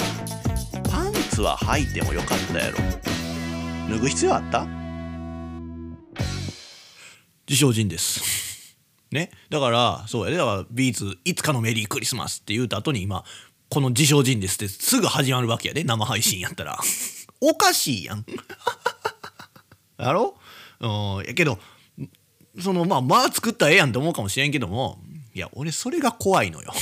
[0.91, 2.77] パンツは履いてもよかったやろ。
[3.89, 4.67] 脱ぐ必要あった？
[7.49, 8.77] 自称人です。
[9.11, 9.31] ね？
[9.49, 13.25] だから、そうやで、だからビーツ、いつかのメリークリスマスって言うた後に今、
[13.71, 16.79] この自称人ですってすぐ始まるわけやで生配信やったら。
[17.41, 18.25] おかしいやん。
[19.99, 20.35] やろ？
[20.81, 20.87] う
[21.23, 21.25] ん。
[21.27, 21.59] やけど
[22.61, 24.99] そのまあまあ作ったらええやんって思うかもしれんけども
[25.35, 26.73] いや俺それが怖いのよ。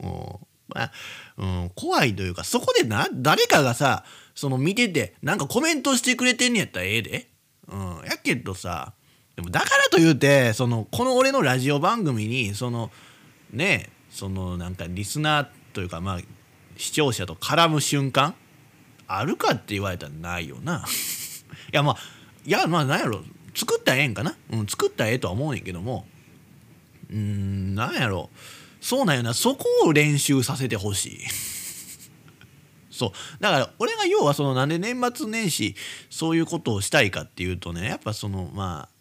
[0.00, 0.08] うん。
[0.68, 0.92] まあ
[1.36, 7.28] うん、怖いというかそこでな誰かがさその見ててなんかコメントしてくれてんねやったらええで、
[7.68, 8.94] うん、やけどさ
[9.36, 12.90] でもだからと言うてそのこの俺のラジオ番組にその
[13.52, 16.20] ねそのなんかリスナーというかまあ
[16.76, 18.34] 視聴者と絡む瞬間
[19.06, 20.84] あるかって言われたらないよな。
[21.72, 21.96] いやまあ
[22.44, 23.24] いやまあなんやろ。
[23.54, 26.06] 作ったらええんかな、うん、作ったらええとは思うねんけども。
[27.10, 28.30] うんなんやろ。
[28.80, 29.34] そうなんよな。
[29.34, 31.20] そこを練習させてほしい。
[32.90, 33.42] そう。
[33.42, 35.74] だから俺が要はそのなんで年末年始
[36.10, 38.94] そういうことをしたいかっていうとねやっぱそのまあ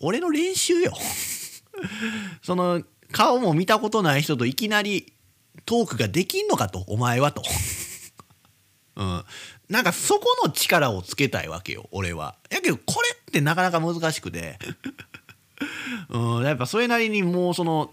[0.00, 0.92] 俺の練習よ。
[2.42, 2.82] その
[3.12, 5.12] 顔も見たことない人といきなり
[5.64, 7.42] トークができんのかとお前はと。
[8.96, 9.24] うん。
[9.68, 12.36] なんかそこの力をつけたいわけよ俺は。
[12.50, 14.58] やけどこれってなかなか難しくて。
[16.10, 16.44] うん。
[16.44, 17.92] やっぱそれなりにもうその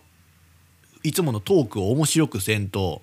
[1.03, 3.01] いつものトークを面白くせんと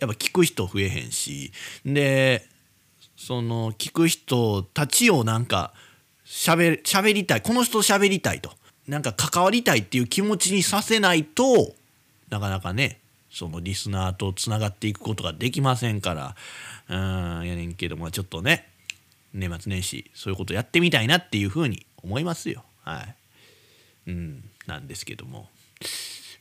[0.00, 1.52] やっぱ聞く人増えへんし。
[1.84, 2.46] で
[3.16, 5.72] その聞く人たちをなんか
[6.24, 6.80] しゃべ
[7.14, 8.52] りたいこの人と喋りたいと
[8.88, 11.74] なんか関わりたいっていう気持ちにさせないと
[12.30, 12.98] なかなかね
[13.30, 16.34] そのリスナーとつながっていくことができませんから
[16.88, 18.68] うんやねんけどもちょっとね
[19.34, 22.64] 年末年始そういうことやってみたいなっていうふうに思いますよ。
[22.82, 23.14] はい。
[24.08, 25.48] うんなんですけども。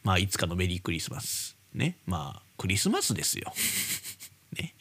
[0.04, 1.98] まあいつかのメリークリスマスね。
[2.06, 3.54] まあクリスマスですよ。
[4.58, 4.74] ね。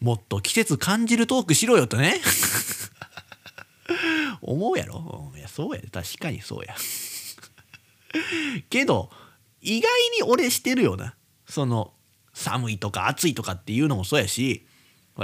[0.00, 2.20] もっと季節感じるトークしろよとね。
[4.42, 5.88] 思うやろ、いやそうやで。
[5.88, 6.74] 確かにそうや。
[8.70, 9.10] けど
[9.60, 11.14] 意外に俺してるよな。
[11.46, 11.92] その
[12.32, 14.66] 寒いとか暑いとかっていうのもそうやし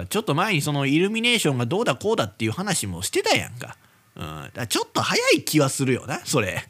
[0.08, 3.76] ちょっと前にそのイルミネーションがどうだこうだっていう話もしてたやんか,、
[4.14, 6.64] うん、だかちょっと早い気はするよなそれ、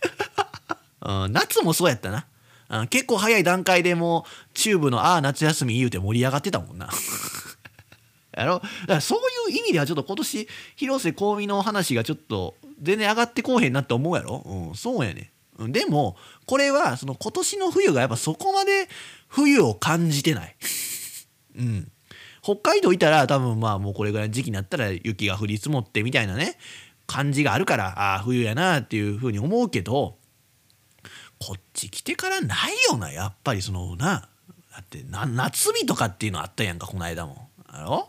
[1.03, 2.26] うん、夏もそうやったな、
[2.70, 6.88] うん、結構早い段階でもうチューブの「ああ夏休み」言うて盛り上がってたもんな。
[8.41, 8.55] やろ？
[8.55, 9.18] だからそう
[9.51, 15.32] いう意味ではちょっと今年広瀬香美の話がちょっと全然上がってこうへんなって思うやろ、うん、そうやね。
[15.62, 16.16] んでも
[16.47, 18.88] これはその今年の冬がやっぱそこまで
[19.28, 20.57] 冬を感じてない。
[21.59, 21.93] うん。
[22.43, 26.57] 北海道いたら多分まあもうこれぐらいの時期になったら雪が降り積もってみたいなね
[27.07, 30.16] 感じがあるからああ冬やなっていうふうに思うけど
[31.38, 34.30] こっち来てからないよなやっぱりそのな
[34.72, 37.51] だって夏日とかっていうのあったやんかこの間も。
[37.66, 38.09] あろ？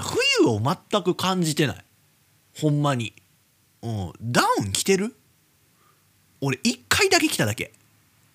[0.00, 1.84] 冬を全く感じてない。
[2.58, 3.12] ほんまに、
[3.82, 5.14] うん、ダウン着てる？
[6.40, 7.72] 俺1回だけ来ただけ。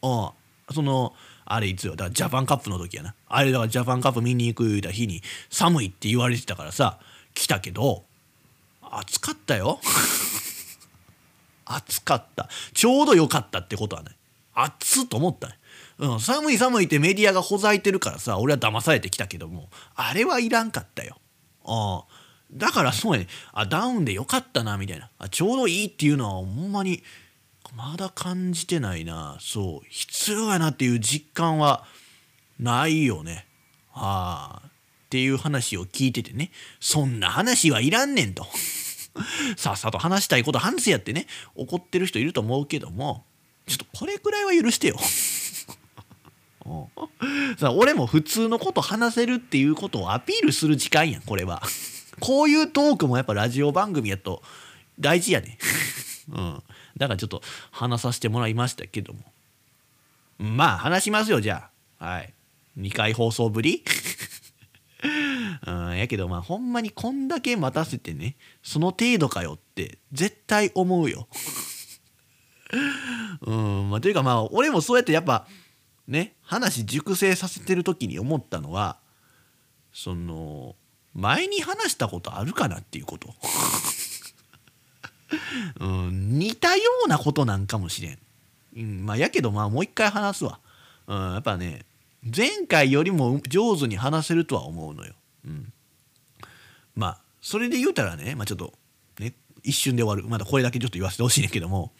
[0.01, 0.29] うん。
[0.73, 1.13] その
[1.45, 1.95] あれいつよ。
[1.95, 3.15] だからジャパンカップの時やな。
[3.27, 6.99] あれだからジャパンカップ見に行く言うた日に寒いって言われてたからさ
[7.33, 8.03] 来たけど
[8.81, 9.79] 暑かったよ。
[11.65, 12.49] 暑かった。
[12.73, 14.11] ちょうど良かったってことはね
[14.53, 15.59] 暑っと思ったね
[15.99, 21.17] うん、寒い寒いってメディアがほざいてるからさ俺は騙されてきたけどもあれはいらんかったよ。
[21.67, 22.05] あ
[22.51, 23.27] だからそうやね。
[23.51, 25.09] あダウンでよかったなみたいな。
[25.19, 27.03] あちょうどいいっていうのはほんまに
[27.75, 29.37] まだ感じてないな。
[29.39, 29.87] そう。
[29.89, 31.85] 必要やなっていう実感は
[32.59, 33.45] ないよね。
[33.91, 34.67] はあ。
[34.67, 36.51] っていう話を聞いててね。
[36.79, 38.47] そんな話はいらんねんと。
[39.57, 43.25] さっさと話したいこと話せやってね怒ってる人いると思うけども
[43.65, 44.97] ちょっとこれくらいは許してよ。
[47.57, 51.61] さあ俺も普通のこと話せるっていうことをアピールする時間やんこれは。
[52.19, 54.41] こういうトークもやっぱラジオ番組やと
[54.99, 55.57] 大事やね。
[56.29, 56.63] うん。
[56.97, 57.41] だからちょっと
[57.71, 59.19] 話させてもらいましたけども。
[60.39, 62.05] まあ話しますよじゃあ。
[62.05, 62.33] はい。
[62.77, 63.83] 2回放送ぶり？
[65.67, 71.27] うん、やけどまあほんまにこんだけ待たせてねその程度かよって絶対思うよ。
[73.41, 75.47] うんまあというかまあ俺もそうやってやっぱ
[76.07, 78.97] ね話熟成させてる時に思ったのは
[79.93, 80.75] その
[81.13, 83.33] 前に話したことあるかなっていうこと、
[85.81, 88.19] うん、似たようなことなんかもしれん、
[88.77, 90.59] うん、まあやけどまあもう一回話すわ、
[91.07, 91.85] うん、やっぱね
[92.23, 95.13] 前回よりも上手に話せるとは思うのよ、
[95.45, 95.73] うん、
[96.95, 98.73] まあそれで言うたらね、まあ、ちょっと
[99.19, 99.33] ね
[99.63, 100.29] 一瞬で終わる。
[100.29, 101.91] まだこれだけちょっと言わせてほしいねんけども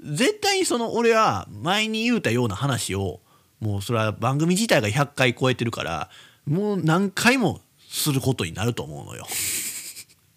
[0.00, 3.20] 絶対にその俺は前に言うたような話を
[3.60, 6.10] もうそれは番組自体が100回超えてるから
[6.46, 9.26] もう何回もすることになると思うのよ。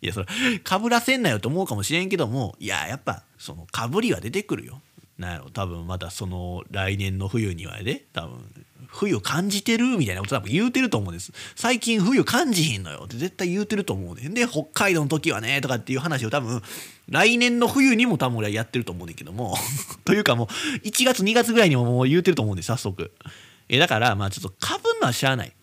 [0.02, 0.26] いやそれ
[0.64, 4.82] かぶらせんなよと思うかもしれんけどもいややっぱそのかぶりは出てくるよ。
[5.20, 8.40] なんやろ多分またその来年の冬にはね多分
[8.88, 11.32] 冬感じてるみたいなこと多分言うてると思うんです。
[11.56, 13.04] 最近冬感じひんのよ。
[13.06, 14.34] って絶対言うてると思うねん。
[14.34, 16.62] で北海道の時はねとかっていう話を多分
[17.08, 19.56] 来年の冬にも多分俺はやってると思うねんけども。
[20.06, 20.48] というかもう
[20.88, 23.12] 1月2月ぐらいにももう言うてると思うんで早速。
[23.68, 25.54] えだからまあちょっとかぶんのはしゃあない。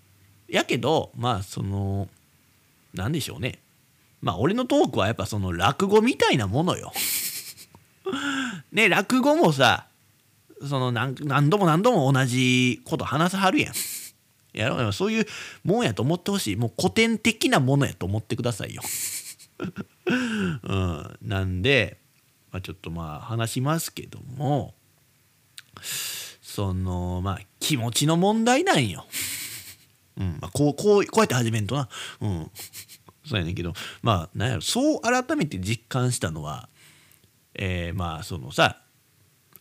[0.49, 2.09] やけどまあその
[2.95, 3.59] 何でしょうね。
[4.21, 6.93] まあ俺のトークはやっぱその落語みたいなものよ。
[8.73, 9.87] ね落語もさ
[10.63, 13.75] その何何度も何度も同じこと話さはるやん。
[14.53, 15.27] やろそういう
[15.65, 16.57] もんやと思ってほしい。
[16.57, 18.83] もう古典的なものやと思ってくださいよ。
[20.63, 21.99] うん、なんで、
[22.51, 24.75] まあ、ちょっとまあ話しますけども
[26.43, 29.07] そのまあ気持ちの問題なんよ。
[30.17, 31.91] うんまあ、こうこうこうやって始めんとな
[32.21, 32.51] うん
[33.27, 36.71] そうやねんけどまあなんやろそう改めて実感したのは
[37.59, 38.81] えー、まあそのさ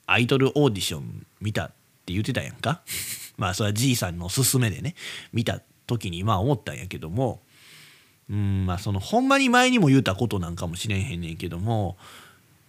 [0.05, 1.67] アイドルオーディション見たっ
[2.05, 2.81] て言ってたやんか？
[3.37, 4.95] まあそれはじいさんの勧めでね
[5.33, 7.41] 見た時にまあ思ったんやけども
[8.29, 11.97] うんまあそのほんまに前にも言うたことなんかもしれへんねんけども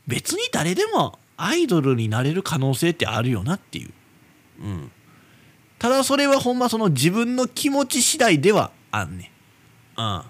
[0.07, 3.91] 別に誰でもアイドルになれる可能性ってあるよなっていう。
[4.61, 4.91] うん。
[5.79, 9.33] ただそれはほんまその自分の気持ち次第ではあんね
[9.97, 10.01] ん。
[10.01, 10.23] うん。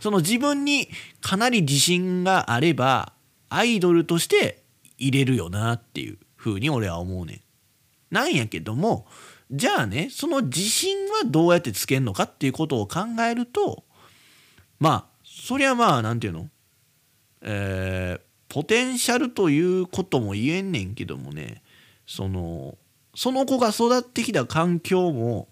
[0.00, 0.88] その自分に
[1.20, 3.12] かなり自信があれば
[3.50, 4.62] アイドルとして
[4.96, 7.40] 入れるよなっていう風に俺は思うねん。
[8.14, 9.06] なんやけども
[9.50, 13.84] じゃあねその自信はどうやってつけんのかっていうことを考えると
[14.78, 16.50] まあそりゃまあ何て言うの？
[17.42, 18.20] えー、
[18.54, 21.62] ポテンシャルということも言えんねんけどもね
[22.06, 22.76] その
[23.14, 25.48] その子が育ってきた環境も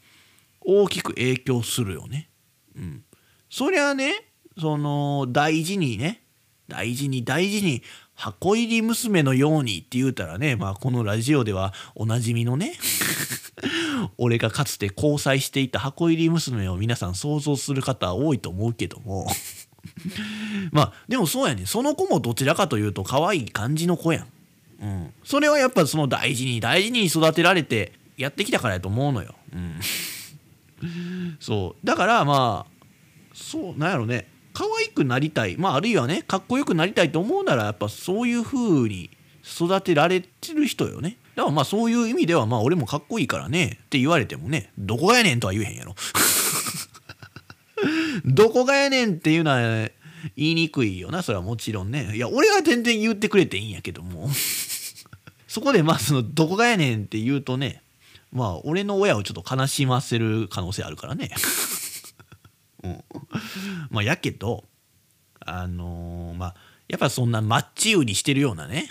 [0.61, 2.29] 大きく影響するよね。
[2.77, 3.05] うん、
[3.51, 4.27] そりゃね
[4.61, 6.23] その大事にね
[6.69, 7.83] 大事に大事に
[8.15, 12.75] 箱入り娘のようにって言うたらねまあこのラジオではおなじみのね
[14.19, 19.27] 俺がかつて交際していた箱入り娘を皆さん想像する方多いと思うけども。
[20.71, 24.27] まあでもそうやねその子もどちらかというと可愛い感じの子やん。
[24.81, 29.35] うん、それはやっぱその大事に大事に育てられてやってきたからやと思うのよ。
[29.53, 29.81] うん、
[31.41, 31.87] そう。
[31.87, 32.87] だからまあ
[33.33, 34.27] そうなんやろね。
[34.59, 39.09] 可愛くなりたいまああるいはねかっこよくなりたいと思うならやっぱそういう風に
[39.45, 41.17] 育てられてる人よね。
[41.37, 45.95] だからまあそういう意味ではまあ俺もかっこいいからねって言われてもねどこがやねんとは言えへんやろ。
[48.27, 49.61] どこがやねんっていうのは
[50.37, 54.29] 言いにくいよなそれはもちろんねいや俺は全然言ってくれていいんやけども
[55.47, 57.81] そこでまあそのどこがやねんって言うとね
[58.33, 61.31] まあ俺の親をちょっと悲しませる可能性あるからね
[62.83, 63.05] うん、
[63.91, 64.65] まあやけど
[65.41, 66.55] あのー、まあ
[66.89, 68.89] やっぱそんなマッチ売りしてるようなね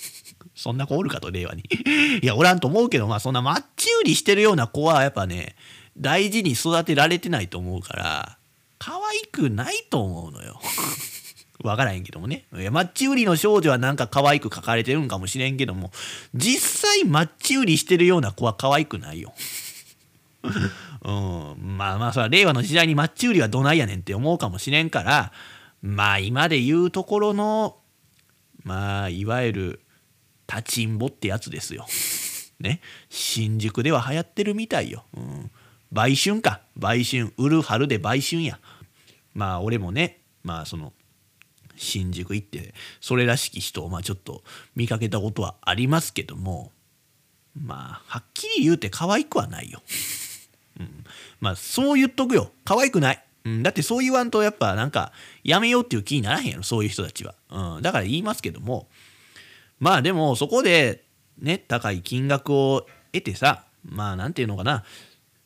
[0.54, 1.64] そんな子おるかと令和に
[2.22, 5.56] いやおらんと思うけどまあそんなマッチ売りしてるような子はやっぱね
[5.96, 8.38] 大事に育てられてないと思うから
[8.78, 10.60] 可愛くないと思うのよ
[11.62, 12.46] わからへんけどもね。
[12.56, 15.92] いや、マッチ売りの少女はなんか可愛く描かれてるんかもしれんけども、
[16.34, 19.34] 実際マッチ売りしてるような子は可愛くないよ。
[21.02, 25.32] うん、まあまあそれは令和の時代にマッチ売りはどないやねんって思うかもしれんから
[25.82, 27.78] まあ今で言うところの
[28.64, 29.80] まあいわゆる
[30.46, 31.86] 立ちんぼってやつですよ。
[32.60, 32.80] ね。
[33.08, 35.04] 新宿では流行ってるみたいよ。
[35.14, 35.50] うん。
[35.92, 36.60] 売春か。
[36.76, 37.32] 売春。
[37.38, 38.58] 売る春で売春や。
[39.34, 40.92] まあ俺もねまあその
[41.76, 44.42] 新宿行ってそれらしき人をまあちょっと
[44.74, 46.72] 見かけたことはありますけども
[47.56, 49.82] まあはっきり言うて可愛くはないよ、
[50.80, 51.04] うん、
[51.40, 52.50] まあそう言っとくよ。
[52.64, 55.12] 可愛くない、うん、だってそう言わんとやっぱなんか
[55.44, 58.88] やめようっていう気にならへんやろそういう人たちは、うん、だから言いますけども。
[59.78, 61.04] まあでもそこで
[61.38, 64.84] ね高い金額を得てさまあ何て言うのかな。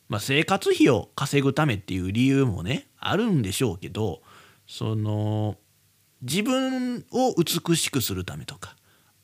[0.07, 4.21] まあ、生活費を稼ぐためっていう理由もねあるんでしょうけど
[4.67, 5.57] その
[6.21, 8.75] 自分を美しくするためとか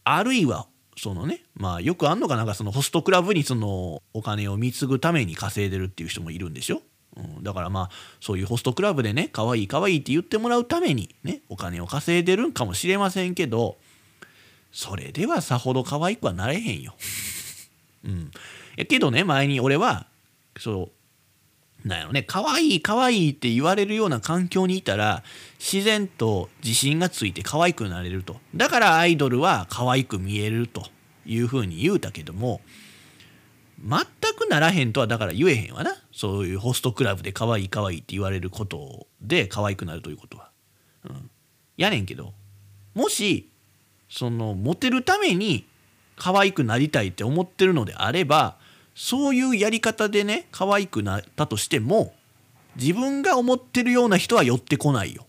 [0.04, 0.68] あるいは
[0.98, 2.44] そのねまあよくあんのかな？
[2.44, 6.82] んかそのホストクラブにそのお金を貢ぐために稼いでるっていう人もいるんでしょ、
[7.18, 7.90] うん、だからまあ
[8.20, 13.78] そういうホストクラブでね可愛い可愛いって言ってもらうためにねお金を稼いでるんかもしれませんけど
[14.72, 16.94] それではさほど可愛くはなれへんよ。
[18.04, 18.32] うん、
[18.78, 20.08] やけどね前に俺は
[20.58, 20.92] そう
[21.84, 22.24] なんやろね。
[22.24, 25.24] 可愛い可愛いって言われるような環境にいたら
[25.60, 28.38] 自然と自信がついて可愛くなれると。
[28.56, 30.88] だからアイドルは可愛く見えると
[31.26, 32.62] いうふうに言うたけども
[33.84, 34.00] 全
[34.38, 35.96] くならへんとはだから言えへんわな。
[36.12, 40.50] そういうホストクラブで可愛い可愛いって言われることで可愛くなるということは。
[41.06, 41.30] うん、
[41.78, 42.34] やねんけど
[42.94, 43.50] もし
[44.08, 45.66] そのモテるために
[46.16, 48.58] 可愛くなりたいって思ってるのであれば
[48.96, 52.14] そういうやり方でね可愛くなったとしても
[52.76, 55.26] 自分が思ってるような人は寄ってこないよ。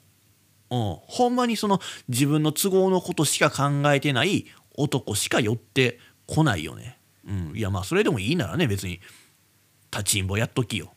[0.71, 4.47] うん、ほんまにその自分の都合のことしか考えてない
[4.77, 6.99] 男しか寄ってこないよね。
[7.27, 9.01] うん、いやまあそれでもいいならね別に
[9.93, 10.93] 立ちんぼやっときよ。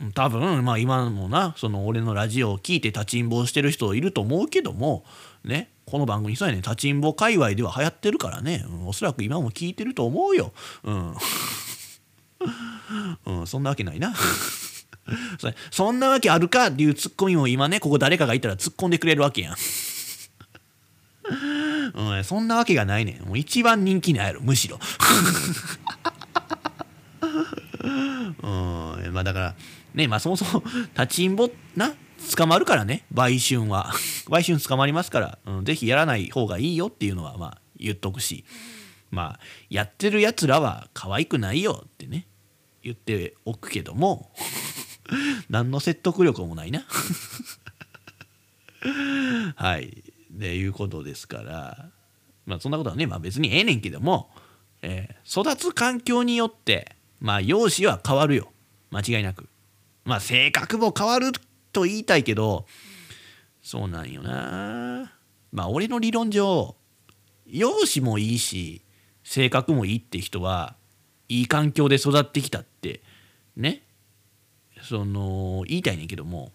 [0.00, 5.04] うん、多分まあ今もなその俺のラジオを聞いて立ちんぼしてる人いると思うけども
[5.44, 10.52] ねこの番組そうやね立ちんぼ界隈では流行ってるからね、うん、おそらく今も聞いてると思うよ。
[10.82, 11.14] うん
[13.26, 14.14] うん、そんなわけないな。
[15.38, 19.54] そそんなわけあるかっていうツッコミも今ねここ誰かがいたら突っ込んでくれるわけやん。
[21.94, 23.26] うん、そんなわけがないねん。
[23.26, 24.80] もう一番人気ないやろむしろ。
[27.84, 29.54] うん、まあだから
[29.94, 30.62] ねまあそもそも
[30.98, 31.92] 立ちんぼな
[32.36, 33.92] 捕まるからね売春は
[34.28, 38.44] 売春捕まりますから、うん、ぜひやらない方がいいよっていうのはまあ言っとくし
[39.10, 42.26] まあやってるやつらは可愛くないよってね
[42.84, 44.30] 言っておくけども
[45.48, 46.84] 何の説得力もないな。
[49.56, 50.04] はい。
[50.30, 51.90] でいうことですから。
[52.46, 54.30] まあそんなことはね、まあ、別にええねんけども、
[54.82, 58.52] えー、育つ環境によってまあ容姿は変わるよ。
[58.90, 59.48] 間違いなく。
[60.04, 61.32] まあ性格も変わる
[61.72, 62.66] と言いたいけど
[63.62, 65.12] そうなんよな。
[65.52, 66.76] まあ俺の理論上
[67.46, 68.82] 容姿もいいし
[69.22, 70.76] 性格もいいって人は
[71.28, 72.73] いい環境で育ってきたって
[73.56, 73.82] ね。
[74.82, 76.52] その言いたいねんけども。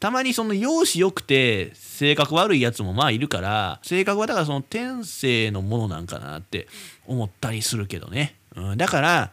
[0.00, 6.68] たまにその容姿良くて性格悪いやつもまあいるから性格はだからその天性のものなんかなって
[7.06, 9.32] 思ったりするけどね、うん、だから、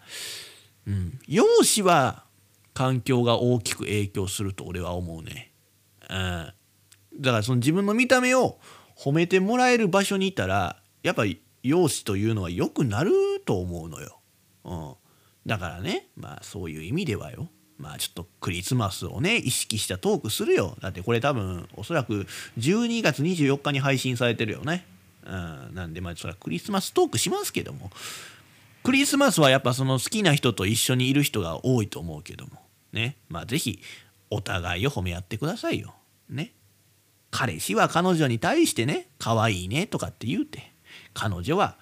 [0.85, 2.25] うん、容姿は
[2.73, 5.53] 環境が大きく影響すると俺は思うね、
[6.09, 6.53] うん、
[7.21, 8.59] だからその自分の見た目を
[8.97, 13.13] 褒めてもらえる場所にいたらやっぱり容姿というのは良くなる
[13.45, 14.19] と思うのよ、
[14.65, 14.93] うん、
[15.47, 17.49] だからねまあそういう意味ではよ。
[17.79, 20.77] まあちょっとクリスマスをね意識したトークするよ。
[20.81, 22.27] だってこれ多分おそらく
[22.59, 24.85] 12月24日に配信されてるよね。
[25.25, 27.89] うんなんでまあそれはクリスマストークしますけども。
[28.83, 32.51] クリスマスはやっぱその好きな人と一緒にいる人が多いと思うけども。
[32.91, 33.17] ね。
[33.29, 33.81] まあ是非
[34.29, 35.95] お互いを褒め合ってくださいよ。
[36.29, 36.53] ね。
[37.31, 40.73] 彼氏は彼女に対してね可愛いねとかって言うて。
[41.13, 41.77] 彼女は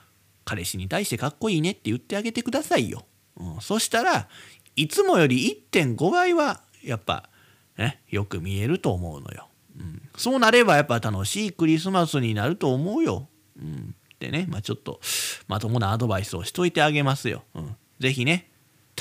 [0.45, 3.05] 彼氏に対してかっこいいねって言ってあげてくださいよ、
[3.37, 4.27] うん、そしたら
[4.75, 7.29] いつもより1.5倍はやっぱ、
[7.77, 9.47] ね、よく見えると思うのよ。
[9.77, 13.27] うん、そうなればやっぱ楽しいクリスマスになると思うよ。
[13.57, 14.99] うん、でね、まあ、ちょっと
[15.47, 17.43] まともなアドバイスをしといてあげますよ。
[17.53, 18.49] うん、ぜひね、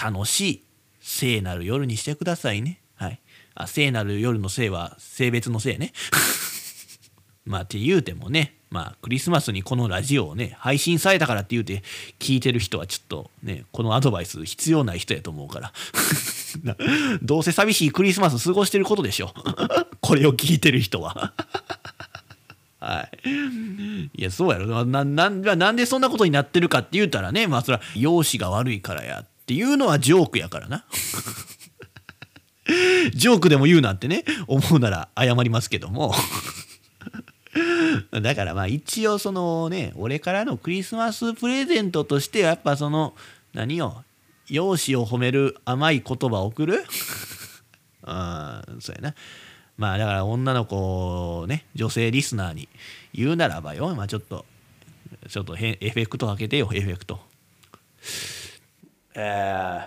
[0.01, 0.64] 楽しい
[1.01, 2.80] 聖なる夜にしてくださいね。
[2.95, 3.20] はい。
[3.55, 5.93] あ、聖なる夜の聖は性別の聖ね。
[7.45, 11.85] まあって言うてもね、まあクリスマスにこのラジオをね配信されたからって言うて
[12.18, 15.72] 聞いてる人はちょっとねこのアドバイス必要ない人やと思うから
[17.22, 19.33] どうせ寂しいクリスマス過ごしてることでしょ
[20.03, 21.33] これを聞いてる人は
[22.81, 23.31] はい。
[24.14, 24.85] いや、そうやろ。
[24.85, 30.85] な、な、なんでそんなことになってるかって言うたらね、まあそれは容姿が悪いからやっていうのはジョークやからな。
[33.14, 36.14] ジョークでも言うなんてね、思うなら謝りますけども。
[38.22, 43.14] だからまあ一応そのね俺からのクリスマスプレゼントとしてはやっぱその
[43.53, 44.05] 何よ
[44.49, 46.84] 容姿を褒める甘い言葉を送る？
[48.07, 49.14] うんそうやな。
[49.76, 52.68] まあだから女の子ね女性リスナーに
[53.12, 54.45] 言うならばよまあちょっと
[55.28, 57.20] ちょっとエフェクトかけてよエフェクト。
[59.16, 59.80] え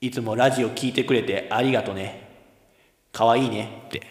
[0.00, 2.28] ー、いつもラジオ聞いてくれてありがとね。
[3.12, 3.84] かわいいね。
[3.86, 4.10] って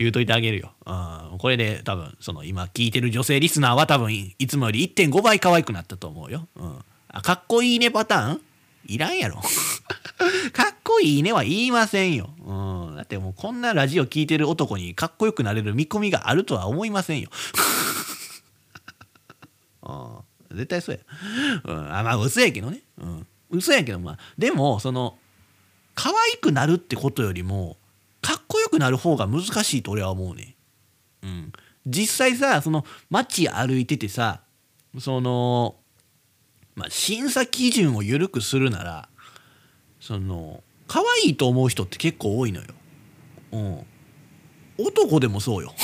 [0.00, 0.72] 言うといてあげるよ。
[0.86, 6.48] うん、これで多分その今聞いてる女性リスナーは多分いつもより1.5倍可愛くなったと思うよ。
[6.56, 6.78] うん、
[7.08, 8.40] あかっこいいねパターン
[8.86, 9.36] いらんやろ。
[10.52, 12.30] かっこいいねは言いませんよ。
[12.38, 17.28] うん、だってもうこんなラジオ聞いてる男にかっこよくなれる見込みがあるとは思いませんよ。
[19.84, 19.92] う
[20.54, 21.02] ん、絶対そうや。
[21.64, 22.80] うん、あまあ嘘やけどね。
[22.96, 25.18] うん、嘘やけどまあでもその
[25.94, 27.76] 可愛くなるってことよりも
[28.20, 30.56] かっこよくなる方が難しいと俺は思うね。
[31.22, 31.52] うん。
[31.86, 34.40] 実際さ、その街歩いててさ、
[34.98, 35.76] その、
[36.74, 39.08] まあ、審査基準を緩くするなら、
[40.00, 42.66] その、可愛いと思う人って結構多いのよ。
[43.52, 43.86] うん。
[44.78, 45.74] 男でもそうよ。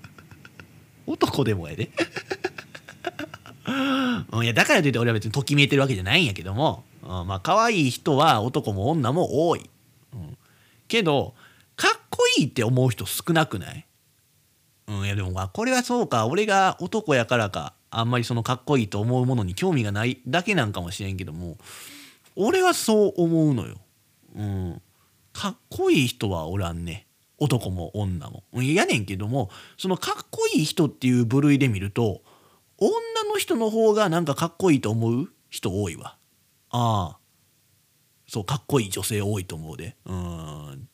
[1.06, 1.90] 男でもやで。
[4.32, 9.68] うん、いやだからといって俺は別にときめいてるわけじゃないんやけども、うん、まあ可愛い人は男も女も多い。
[10.88, 11.34] けど
[11.76, 13.86] かっこいいって思う人少なくない？
[14.88, 21.56] うんいやでもまあこれはそうか俺が男やからかあんまりそのかっこいいと思うものに興味がないだけなんかもしれんけども
[22.36, 23.76] 俺はそう思うのよ。
[24.36, 24.82] うん。
[25.32, 27.06] かっこいい人はおらんね。
[27.38, 28.42] 男も女も。
[28.54, 32.22] やねんけどもそのかっこいい人っていう部類で見ると
[32.78, 32.90] 女
[33.28, 36.16] の人の方がなんかかっこいいと思う人多いわ。
[36.70, 37.17] ああ。
[38.28, 39.96] そうかっこいい女性多いと思うで。
[40.04, 40.88] うん。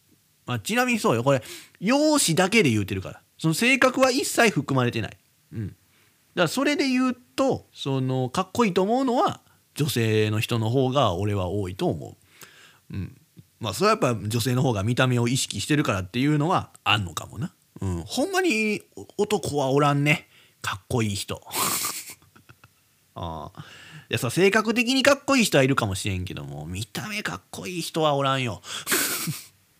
[0.47, 1.25] まあ、ちなみにそうよ。
[1.25, 1.43] これ
[1.81, 3.21] 容姿だけで言うてるから。
[3.39, 5.19] その性格は一切含まれてない。
[5.53, 5.69] うん。
[5.69, 5.77] だか
[6.43, 9.41] らそれで言うとそのかっこいいと思うのは
[9.75, 12.17] 女性の人の方が俺は多いと思
[12.91, 12.95] う。
[12.95, 13.17] うん。
[13.59, 17.53] まあそれはやっぱ女性の方が見た目を意識してるからっていうのはあんのかもな。
[17.81, 18.03] うん。
[18.07, 18.83] ほんまに
[19.19, 20.29] 男はおらんね。
[20.63, 21.43] かっこいい人。
[23.17, 23.65] ああ。
[24.15, 28.63] やさ性格的にかっこいい人はいるかもしれんけども見た目かっこいい人はおらんよ。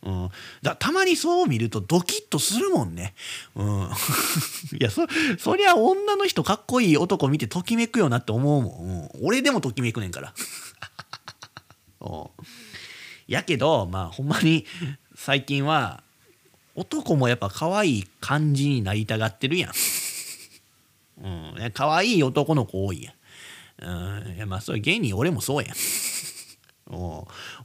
[0.03, 0.31] うん、
[0.61, 3.15] だたまにそう見るとドキッとするもんね。
[3.55, 3.91] うん、
[4.79, 5.07] いやそ
[5.39, 9.21] そりゃ女の人かっこいい男見てときめくよなって思うもん。
[9.23, 10.35] うん、俺でもときめくねんから。
[12.03, 12.27] うん
[13.27, 14.67] やけどまあほんまに
[15.15, 16.03] 最近は
[16.75, 19.73] 男もやっぱ可愛い感じになりたがってるやん。
[21.23, 23.15] うん、可愛い男の子多いやん。
[23.81, 25.75] うん、まあそれ芸人俺もそうやん。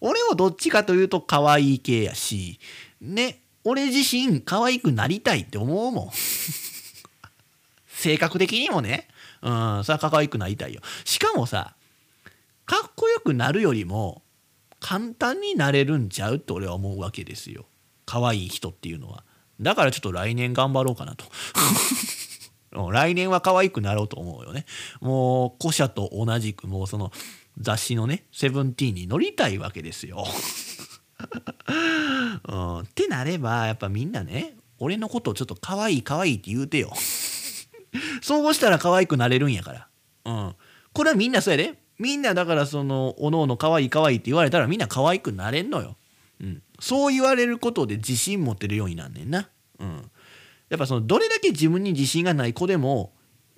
[0.02, 2.60] 俺もどっちかというと可愛い系やし、
[3.02, 6.12] ね、俺自身可愛くなりたいって思うもん。
[7.88, 9.10] 性格的にもね、
[9.42, 10.82] うん、それは可愛くなりたいよ。
[11.04, 11.76] しかもさ、
[12.66, 14.24] かっこよくなるよりも、
[14.80, 17.66] 簡単になれるんちゃうって俺は思うわけですよ。
[18.06, 19.24] 可愛い人っていうのは。
[19.60, 21.26] だからちょっと来年頑張ろうかなと。
[22.72, 24.66] 来年は可愛くなろうと思うよね。
[25.02, 27.12] もう古社と同じくもうその
[27.58, 30.26] 雑誌のね「セブンティーンに乗りたいわけですよ、
[32.48, 36.94] うん、ってなればやっぱみんなね俺のことをちょっと可愛い可愛いって言うてよ。
[38.22, 39.88] そうしたら可愛くなれるんやから。
[40.26, 40.56] うん。
[40.94, 41.80] これはみんなそうやで。
[42.00, 45.98] みんなだからそのおのおの可愛い可愛いって言われたらみんな可愛くなれんのよ、
[46.42, 49.50] うん、そう言われることで自信持てるようになんねんな、
[49.80, 50.10] うん、
[50.70, 53.12] やっぱそのどれだけ自分に自信がない子でも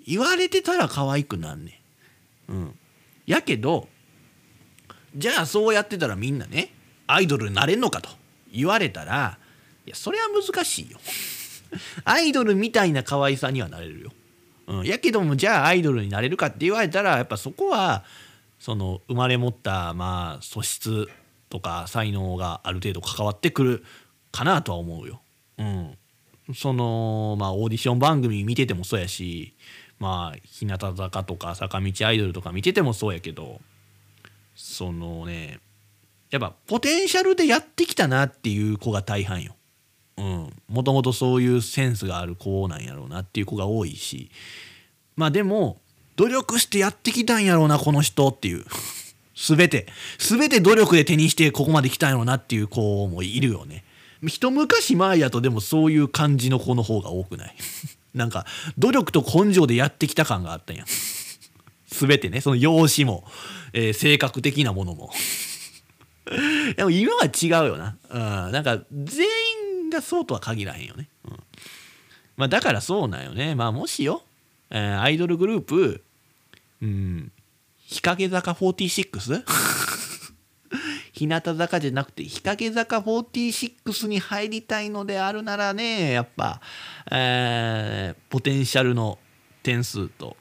[0.05, 1.81] 言われてたら可愛くなんね
[2.47, 2.75] ん、うん、
[3.25, 3.87] やけど
[5.15, 6.73] じゃあそうやってたらみんなね
[7.07, 8.21] アイドルになれんのかと。
[8.51, 9.37] 言われたら
[9.85, 10.99] いやそれは難しいよ。
[12.03, 14.11] アイドルみたいな可愛さにはなれるよ、
[14.67, 18.03] うん、やけどもじゃあアイドルになれるかって言われたらやっぱそこは
[18.59, 21.07] その生まれ持ったまあ素質
[21.49, 23.85] とか才能がある程度関わってくる
[24.33, 25.21] かなとは思うよ。
[25.57, 25.97] うん、
[26.55, 29.53] そのまあオーディション番組見ててもそうやし
[29.99, 33.61] まあ日向坂とか坂道アイドルとか見ててもそうやけど
[34.55, 35.59] そのね
[36.31, 39.55] やっぱポテンシャルでやってきたなっていう子が大半よ。
[40.17, 44.31] うん、もともとそういうセンスがある子なんやろうなっていう子が多いし。
[45.17, 45.81] まあでも
[46.15, 48.65] 努力してやってきたんやろうなこの人っていう。
[49.35, 49.87] 全て。
[50.19, 53.83] 全て努力で手にしてここまで来たんやろうなっていう子もいるよね。
[54.27, 57.55] 一昔前やとでもそういう感じの子の方が多くない？
[58.13, 58.45] なんか
[58.77, 60.85] 努力と根性でやってきた感があったんや。
[61.87, 63.25] 全てねその容姿も、
[63.73, 65.11] えー、性格的なものも。
[66.75, 69.25] でも今は違うよな、うん、なんか全
[69.83, 71.39] 員がそうとは限らへんよね、うん、
[72.37, 73.55] まあだからそうなんよね。
[73.55, 74.23] まあもしよ
[74.69, 76.03] えー、アイドルグループ、
[76.81, 77.31] うん、
[77.77, 79.43] 日陰坂 46?
[81.21, 86.61] 日向坂じゃなくて日陰坂46に入りたいのであるならねやっぱ、
[87.11, 89.19] えー、ポテンシャルの
[89.61, 90.35] 点数と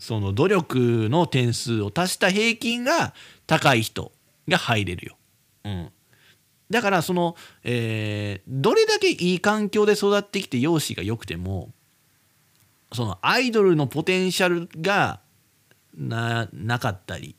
[0.00, 3.14] その努力の点数を足した平均が
[3.46, 4.10] 高い人
[4.48, 5.16] が入れるよ。
[5.64, 5.92] うん、
[6.70, 11.70] だからその、えー、どれだけいい環境で育ってきて容姿が良くても
[12.92, 15.20] そのアイドルのポテンシャルが
[15.94, 17.36] ななかったり、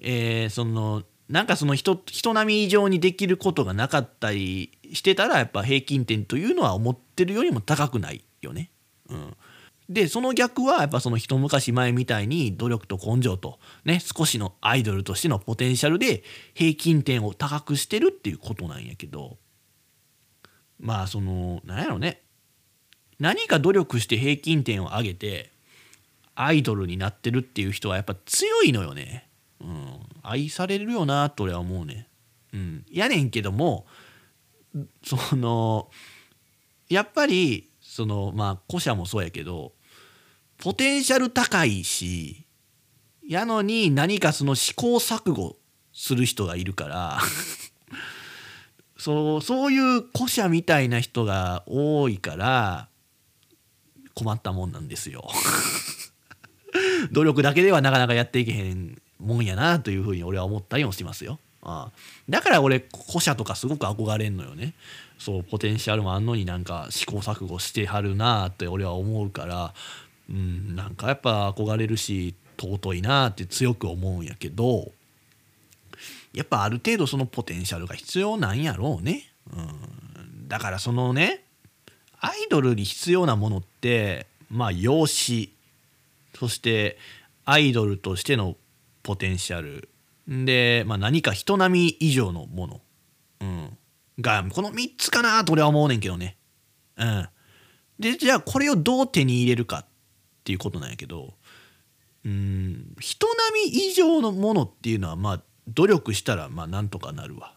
[0.00, 8.70] えー、そのなんかその人人並み以上にできることがなかったりしてたらやっぱ平均点というのは思ってるよりも高くないよね。
[9.10, 9.36] うん、
[9.88, 16.22] でその逆はやっぱその一昔前みたいに努力と根性とね少しのアイドルとしてのポテンシャルで
[16.54, 19.38] 平均点を高くしてるっていうことなんやけど
[20.80, 22.22] まあそのなんやろね
[23.18, 25.50] 何か努力して平均点を上げて
[26.34, 29.28] アイドルになってるっていう人はやっぱ強いのよね。
[29.60, 29.98] うん、
[30.28, 32.08] 愛されるよなと俺は思うね。
[32.52, 33.86] うん、やねんけども
[35.04, 35.90] その
[36.88, 39.72] やっぱりそのまあ古社もそうやけど
[40.56, 42.46] ポテンシャル高いし
[43.26, 45.56] やのに何かその試行錯誤
[45.92, 47.18] する人がいるから
[48.98, 52.88] そうそういう古社みたいな人が多いから
[54.14, 55.28] 困ったもんなんですよ
[57.12, 61.38] 努力だけではなかなかやっていけへんもんやなというふうに俺は思ったりもしますよ。
[61.62, 61.92] ああ
[62.28, 64.74] だから俺古社とかすごく憧れんのよね。
[65.18, 69.74] そうポテンシャルもあんのになんか試行錯誤してはるなって俺は思うから
[70.30, 74.92] うんなんかやっぱ憧れるし尊いなって強く思うんやけど
[76.32, 79.24] やっぱある程度そのポテンシャルが必要なんやろうね。
[79.52, 81.42] うん、だからそのね
[82.20, 85.50] アイドルに必要なものってまあ容姿
[86.38, 86.98] そして
[87.44, 88.56] アイドルとしての
[89.08, 89.88] ポテンシャル。
[90.28, 92.80] で、まあ、何か人並み以上のもの、
[93.40, 93.78] うん、
[94.20, 96.36] がこの3つかなと俺は思うねんけどね。
[96.98, 97.28] うん、
[97.98, 99.86] でじゃあこれをどう手に入れるかっ
[100.44, 101.32] ていうことなんやけど、
[102.22, 102.94] ううん。
[103.00, 107.54] 人並み以上のものっていうのはまあ努力したらまあなんとかなるわ。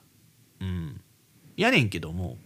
[0.61, 1.01] うん。
[1.57, 2.37] やねんけども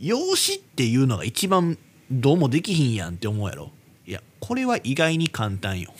[0.00, 1.78] 養子っていうのが一番
[2.10, 3.70] どうもできひんやんって思うやろ。
[4.04, 5.94] いやこれは意外に簡単よ。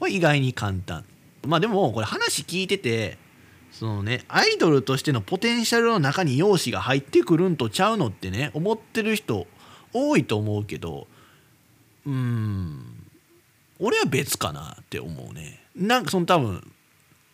[0.00, 1.04] これ意外に簡単。
[1.46, 3.16] まあでもこれ話聞いてて
[3.70, 9.46] そのねアイドルとしてのポテンシャルの中に容姿が入ってくるんとちゃうのってね思ってる人
[9.92, 11.06] 多いと思うけど
[12.04, 12.84] うーん
[13.78, 15.60] 俺は別かなって思うね。
[15.74, 16.70] なんかその多分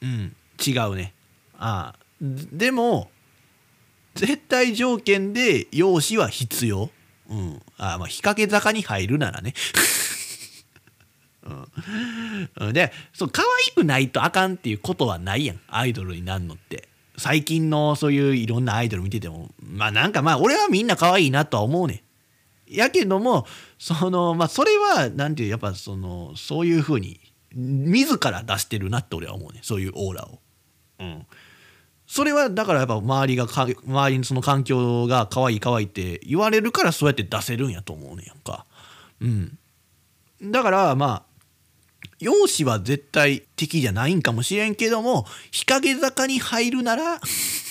[0.02, 1.14] うん違うね。
[1.58, 3.10] ああでも
[4.14, 6.90] 絶対条件で容姿は必要。
[7.28, 7.62] うん。
[7.76, 9.52] ああまあ日陰坂に入るならね、
[12.72, 15.60] でそう可愛くないとあかんっていうことはないやん。
[15.68, 16.88] アイドルになるのって。
[17.18, 19.50] 最近のそういういろんなアイドル見てても。
[19.62, 22.74] まあなんかまあ俺はみんな可愛いなとは思うねん。
[22.74, 23.46] やけども
[23.78, 27.20] そのまあそれはなんていうやっぱそのそういうふうに
[27.54, 30.40] 自ら出してるなって俺は思うねそういうオーラを。
[31.00, 31.26] うん。
[32.06, 38.66] それはだからやっぱ周りがか周りにその環境が可愛い可愛いって言われるからそうやって出せるんやと思うねんやんか。
[39.20, 39.58] うん。
[40.42, 41.25] だからまあ
[42.18, 47.20] 容姿は絶対的じゃないんかもしれんけども日陰坂に入るなら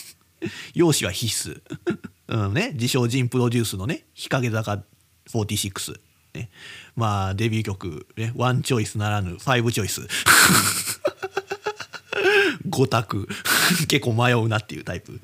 [0.73, 1.61] 容姿は必須。
[2.27, 2.71] うんね。
[2.73, 4.83] 自称人プロデュースのね日陰坂
[5.29, 5.99] 46
[6.33, 6.49] ね。
[6.95, 8.33] まあデビュー曲ね。
[8.35, 10.01] ワンチョイスならぬファイブチョイス
[12.69, 13.27] 5択。
[13.87, 15.19] 結構迷うなっていうタイプ。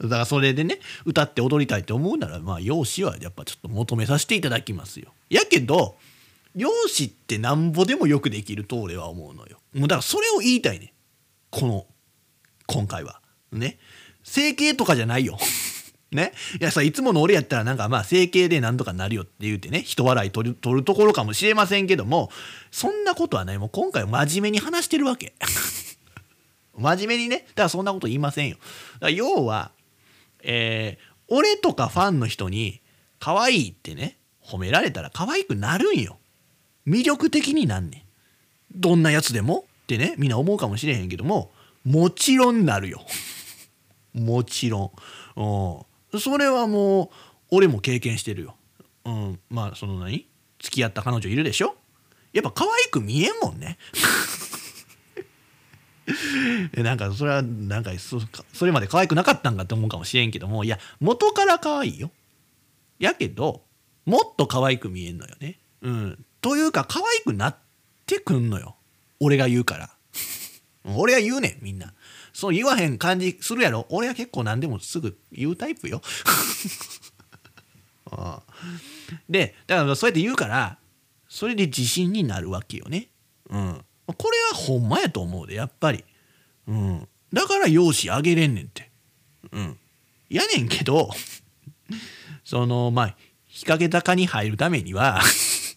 [0.00, 5.12] だからそれでね歌って踊りたいって思うならまあ容姿はやっぱちょっと求めさせていただきますよ。
[5.28, 5.96] やけど
[6.56, 9.58] 容姿ってなんぼでもよくできると俺は思うのよ。
[9.72, 10.92] もうだからそれを言いたいね。
[11.50, 11.86] この
[12.66, 13.20] 今回は。
[13.52, 13.78] ね。
[14.24, 15.38] 整形とかじゃないよ。
[16.10, 16.32] ね。
[16.60, 19.82] いやさいつもの俺やったらなんかまあ整形でなんとかなるよって言うてね。
[19.82, 22.30] 人笑い取る取るところかもしれませんけども。
[22.70, 23.58] そんなことはない。
[23.58, 25.34] もう今回真面目に話してるわけ。
[26.76, 27.44] 真面目にね。
[27.48, 28.56] だからそんなこと言いませんよ。
[28.56, 29.72] だから要は
[30.42, 32.80] えー、俺とかファンの人に
[33.18, 36.19] 可愛いってね褒められたら可愛くなるんよ。
[36.86, 38.02] 魅力的になんねん。
[38.78, 39.64] どんなやつでも？
[39.84, 41.50] ってねみんな思うかもしれへんけども
[41.84, 43.04] もちろんなるよ。
[44.14, 44.92] もちろ
[45.36, 45.82] ん。
[46.12, 46.20] うん。
[46.20, 47.10] それはもう
[47.50, 48.56] 俺も経験してるよ。
[49.04, 49.40] うん。
[49.48, 50.26] まあその何？
[50.58, 51.74] 付き合った彼女いるでしょ？
[52.32, 53.78] やっぱ可愛く見えんもんね。
[56.74, 58.20] なんかそれはなんかそ
[58.52, 62.10] それまで可愛くなかったんかって思うかもしれんけどもいや元から可愛いよ。
[62.98, 63.62] やけど
[64.04, 65.58] もっと可愛く見えんのよね。
[65.82, 66.24] うん。
[66.40, 67.56] というか可愛くなっ
[68.06, 68.76] てくんのよ。
[69.20, 69.90] 俺が言うから。
[70.84, 71.92] 俺が言うねんみんな。
[72.32, 73.86] そう言わへん感じするやろ。
[73.90, 76.00] 俺は結構何でもすぐ言うタイプよ。
[78.10, 78.42] あ あ
[79.28, 80.78] でだからそうやって言うから
[81.28, 83.08] それで自信になるわけよね。
[83.48, 83.84] うん。
[84.06, 86.04] これはほんまやと思うでやっぱり。
[86.66, 87.08] うん。
[87.32, 88.90] だから容姿あげれんねんって。
[89.52, 89.78] うん。
[90.28, 91.10] やねんけど
[92.44, 93.16] そのまあ
[93.46, 95.20] 日陰坂に入るためには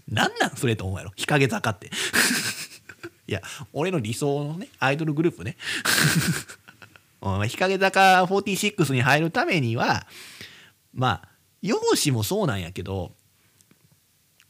[0.07, 1.11] 何なんそれと思うやろ。
[1.15, 1.89] 日陰坂って。
[3.25, 3.41] いや
[3.71, 5.57] 俺の理想のねアイドルグループね。
[7.47, 10.07] 日陰坂46に入るためには
[10.93, 11.29] まあ
[11.61, 13.15] 容姿もそうなんやけど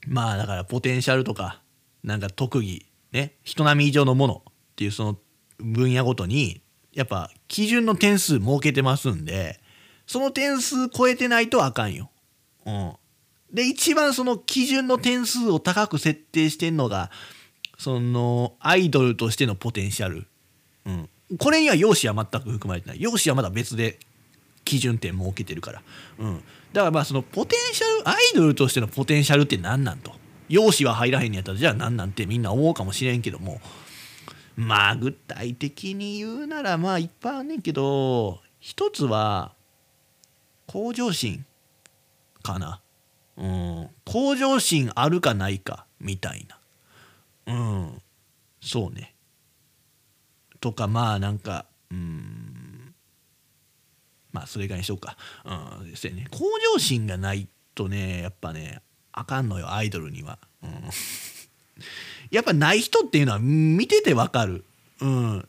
[0.07, 1.61] まあだからポテンシャルとか
[2.03, 5.19] なんか特技ね人並み以上のものっていうその
[5.59, 9.59] 分野ごとにやっぱ基準の点数設けてますんで
[10.07, 12.09] その点数超えてないとあかんよ。
[12.65, 12.93] うん、
[13.53, 17.11] で一番その基準の点数を高く設定してんのが
[17.77, 20.25] そのアイドルとしてのポテンシャル、
[20.85, 23.01] うん、これには容姿は全く含まれてない。
[23.01, 23.99] 容姿はまだ別で
[24.65, 25.81] 基準点設けてるから、
[26.19, 30.11] うん、だからまあそのポテンシャルアイドルとしてのポテンシャルって何なんと。
[30.49, 33.61] 容姿は入らへんやったらじゃあ何なんてみんな思うかもしれんけども。
[34.55, 39.53] まあ具体的に言うならまあいっぱいあんねんけど一つは
[40.67, 41.45] 向上心
[42.43, 42.79] かな。
[43.37, 43.89] うん。
[44.05, 46.47] 向上心あるかないかみたい
[47.47, 47.53] な。
[47.53, 48.01] うん。
[48.61, 49.13] そうね。
[50.59, 52.93] とかまあなんかうん。
[54.31, 55.17] まあそれ以外にしようか。
[55.79, 55.89] うん。
[55.89, 56.27] ですよね。
[56.31, 58.81] 向上心がないとねやっぱね
[59.11, 60.69] あかんのよアイドルには、うん、
[62.31, 64.65] やっぱない人っていうのは見ててわかる。
[65.01, 65.47] うん。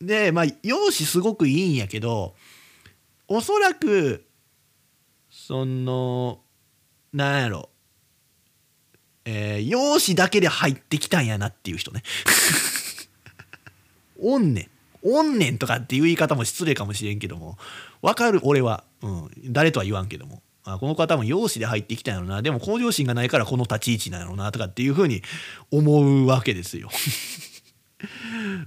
[0.00, 2.34] でまあ容姿すごくいいんやけど
[3.28, 4.26] おそらく
[5.30, 6.43] その
[7.14, 7.70] なんやろ。
[9.24, 12.02] えー、容姿だけで入ってきたんやなっていう人ね。
[14.20, 14.70] おんねん。
[15.02, 17.56] おんねんとかっていう言い方も失礼かもしれんけども。
[18.02, 20.42] わかる俺は、うん、誰とは言わんけども。
[20.64, 22.42] あこの方も容姿で入ってきたんやろな。
[22.42, 25.22] でも向上心がないからこの立ち位置なんやろなとかっていうふうに
[25.70, 26.90] 思うわけですよ。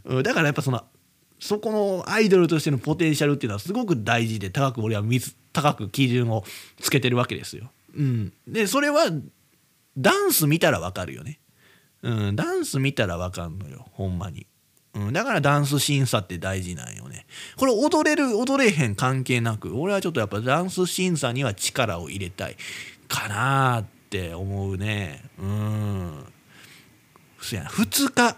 [0.23, 0.85] だからやっぱその
[1.39, 5.03] そこのアイドルとしてのポテンシャルっていうのはすごく大事で高く俺は
[5.53, 6.43] 高く基準を
[6.79, 7.71] つけてるわけですよ。
[7.97, 9.07] うん、でそれは
[9.97, 11.39] ダンス見たらわかるよね。
[12.03, 14.45] うん、ダンス見たらわかんのよほんまに。
[14.93, 17.25] うん、だからダンス審査って大事なんよね。
[17.57, 22.55] これ踊れる踊れへん関係なく俺はちょっとやっぱダンス審査には力を入れたい
[23.07, 25.23] かなって思うね。
[25.39, 26.25] うん。
[27.41, 28.37] そやな2日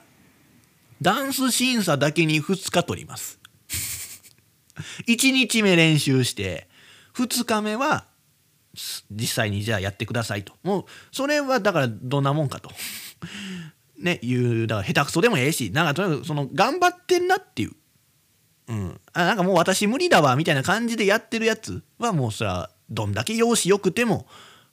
[1.01, 3.39] ダンス審査だけに2日取ります。
[5.07, 6.67] 1日目練習して
[7.13, 8.08] 2日目は
[9.11, 10.53] 実際にじゃあやってくださいと。
[10.63, 12.71] もうそれはだからどんなもんかと。
[13.97, 17.71] ね、いう、だから下手くそでもええし、なんかとにかくその頑張ってんなっていう。
[18.69, 19.01] うん。
[19.11, 24.25] あ、なんかもう私無理だわ、みたいな感じでやってるやつはもうそら、どんだけ容姿良くても、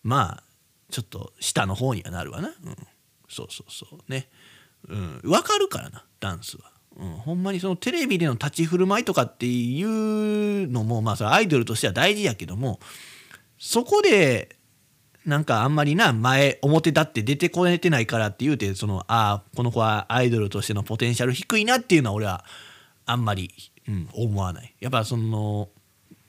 [0.04, 0.42] まあ、
[0.90, 2.48] ちょっと下の方にはなるわな。
[2.48, 2.76] うん。
[3.28, 4.28] そうそうそうね。
[4.88, 5.20] うん。
[5.24, 6.70] わかるからな、ダンスは。
[6.98, 12.80] うん、ほんまにそのテレビでの立ち振る舞いとかっていうのもまあそアイドルとしては大事やけども
[13.58, 14.56] そこで
[15.24, 22.44] なんかあんまりな前表立って出てこれてないからって言うてそのああこの子はアイドルとしてのポテンシャル低いなっていうのは俺は
[23.06, 23.50] あんまり、
[23.88, 24.74] うん、思わない。
[24.80, 25.68] やっぱその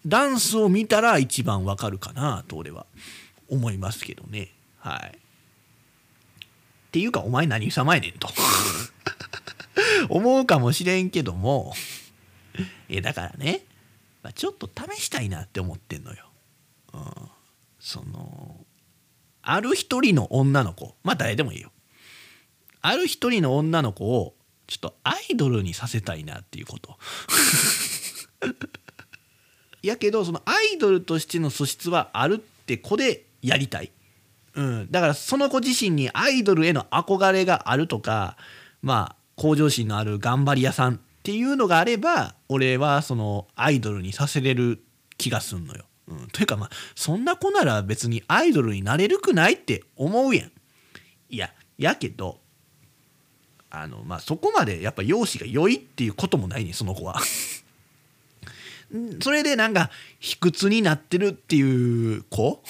[0.06, 2.86] ダンスを見たら一番わかるかなと俺は
[3.50, 4.52] 思いますけどね。
[4.80, 5.18] はい。
[5.18, 8.30] っていうかお前何様やねんと。
[10.10, 11.74] 思うかもしれんけども。
[12.90, 13.62] えだからね、
[14.24, 16.27] まあ、ちょっと試したいなって思ってんのよ。
[16.94, 17.02] うん、
[17.80, 18.66] その
[19.42, 21.72] ある一人の女の子まあ誰でもいいよ。
[22.82, 24.36] ある一人の女の子を
[24.68, 26.98] ちょっとアイドルにさせたいなっていうこと。
[29.82, 33.92] やけどそのアイドルとしての素質はあるって子でやりたい。
[34.56, 38.38] うん、だからその子自身にアイドルへの憧れがあるとか
[38.82, 44.84] まあ向上心のある頑張り屋さんっていうのがあれば俺はそのアイドルにさせれる
[45.18, 45.86] 気がすんのよ。
[46.08, 50.52] うん、というかまあそんな子なら別にアイドルになれるくないって思うやん。
[51.30, 52.40] いややけど
[53.70, 57.20] あのまあそこまでやっぱ容姿が良いっていうこともないねその子は。
[59.22, 59.90] それでなんか
[60.20, 62.64] 卑屈になってるっていう子、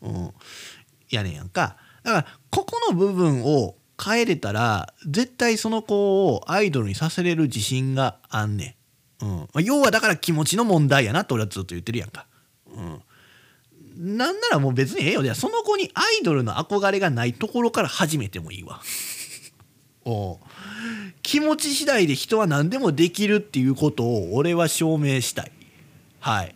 [0.00, 0.34] うん、
[1.10, 1.76] やねんやんか。
[2.02, 8.76] だからここの部分を変えれたら絶対その子をアイドルにさせれる自信があんね
[9.20, 9.24] ん。
[9.24, 12.26] うんまあ、要はだから気持ちの問題やなって俺はずっと言ってるやんか。
[12.74, 15.34] うん、なんならもう別にええよ。
[15.34, 18.80] その子にアイドルの憧れがないところから始めてもいいわ。
[20.04, 20.40] お
[21.22, 25.52] 気持ち次第で人は何でもできるっていうことを俺は証明したい。
[26.18, 26.54] はい。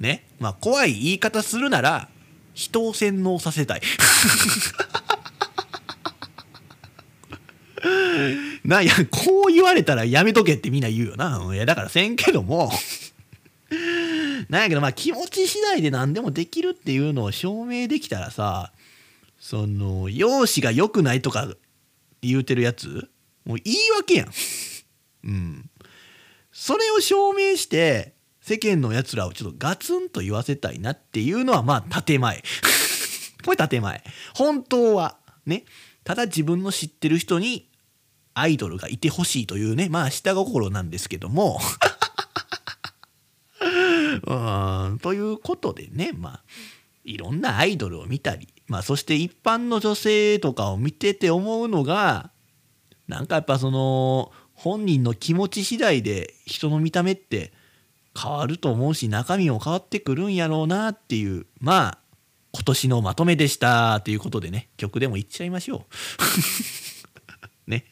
[0.00, 0.24] ね。
[0.38, 2.08] まあ怖い言い方するなら
[2.54, 3.82] 人を洗脳させたい。
[8.64, 11.42] な、いや、こう言われたらやめとけってみんな言うよな。
[11.54, 12.70] いや、だからせんけども
[14.48, 18.72] なんやけど、まあ気持ち次第で何でもできるっていうのを証明できたらさ、
[19.38, 21.48] その、容姿が良くないとか
[22.22, 23.10] 言うてるやつ、
[23.44, 24.32] もう言い訳やん。
[25.24, 25.70] うん。
[26.52, 32.42] それを証明して、世間のやつらをちょっとガツンと言わせたいなっていうのはまあ建前。
[33.44, 34.02] これ建前。
[34.34, 35.64] 本当はね。
[36.04, 37.68] ただ自分の知ってる人に
[38.32, 41.60] アイドルがいてほしいというねまあ下心なんですけども
[44.28, 46.40] うんということでねまあ
[47.04, 52.30] いろんなアイドルを見たり、まあ、そして一般の女性とかを見てて思うのが
[53.06, 57.52] なんかやっぱその本人の気持ち次第で人の見た目って
[58.20, 61.98] 変わると思うし中身も変わってくるんやろうなっていうまあ
[62.52, 65.86] 今年のまとめでしたということでね曲でもいっちゃいましょ
[67.66, 67.70] う。
[67.70, 67.84] ね。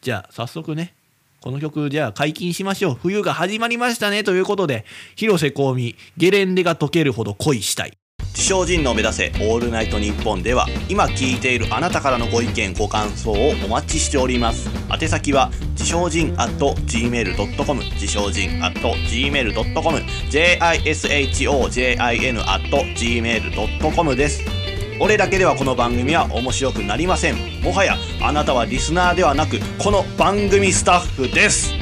[0.00, 0.96] じゃあ早速ね
[1.44, 2.94] この曲じゃあ解禁しましょう。
[2.94, 7.92] 冬が始まりましたねということで広瀬香美ゲレンデが溶けるほど恋したい。
[8.28, 14.70] 自称人の目指せオールナイトニッポンでは今聞いているあなたからのご意見ご感想をお待ちしております。
[14.90, 19.98] 宛先は自称人 at gmail.com 自称人 at gmail.com
[20.30, 21.04] jishojin
[22.46, 24.63] at gmail.com です。
[25.00, 31.72] 俺だけではこの番組は面白くなりませんもはやあなたはリスナーではなくこの番組スタッフです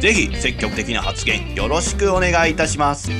[0.00, 3.10] ぜひ積極的な発言よろしくお願いいたします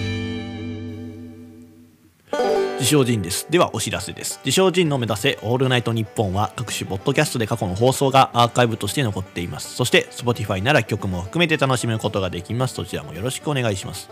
[2.83, 3.47] 自称人です。
[3.49, 4.41] ではお知らせです。
[4.45, 9.77] 自称人の目指せオールナイトニッポンは各種ポッドキャストで過去の放送がアーカイブとして残っています。
[9.77, 12.75] そして Spotify なら曲も含めて楽しむことができます。
[12.75, 14.11] そちらもよろしくお願いします。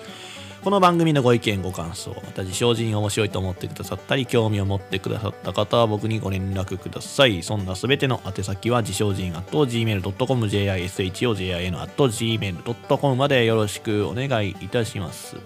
[0.63, 7.43] この番組のご意見ご感想また自称人面白いと思ってくださったり興味を持ってくださった方は僕にご連絡ください。
[7.43, 15.37] そんなすべての宛先は自称人 at gmail.com jishojin at gmail.com までよろしくお願いいたします。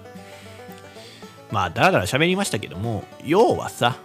[1.53, 3.97] まあだらだら喋りましたけども要はさ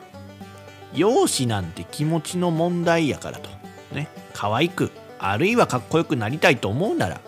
[0.93, 3.49] 容姿なんて気持ちの問題やからと。
[3.95, 4.09] ね。
[4.35, 7.19] 可愛くあるいはかっこよくなりたいと思うなら。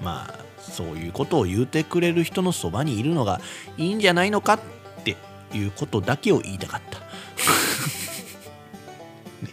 [0.00, 0.43] まあ
[0.74, 3.40] そういうことを言うてくれる人のそばにいるのが
[3.76, 4.60] いいんじゃないのかっ
[5.04, 5.16] て
[5.52, 6.98] いうことだけを言いたかった。
[9.44, 9.52] ね、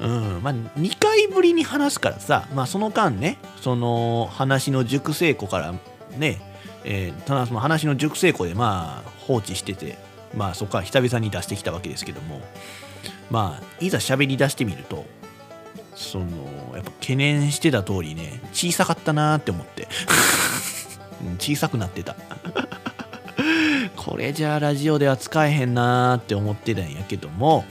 [0.00, 5.74] うんまあ、2回ぶりに話すからさ、まあ、その間ねその話の熟成庫から
[6.16, 6.40] ね
[6.84, 9.98] えー、ただその話の熟成庫でまあ放置してて
[10.34, 12.40] まあそこから久々に出してきたわけですけども
[13.30, 15.04] まあいざ喋り出してみると
[15.94, 16.26] その
[16.80, 19.88] やっぱ懸念してた通りね小さかったなーって思って。
[21.38, 22.16] 小さくなってた。
[23.96, 27.64] これじゃあラジオでは使えへんなーって思ってたんやけども。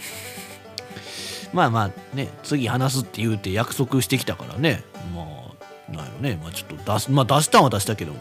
[1.51, 4.83] まあまあね次話すって言うて約束してきたからね。
[5.15, 6.39] まあなんやろね。
[6.41, 8.19] まあちょっと出すまあ出したんは出したけども。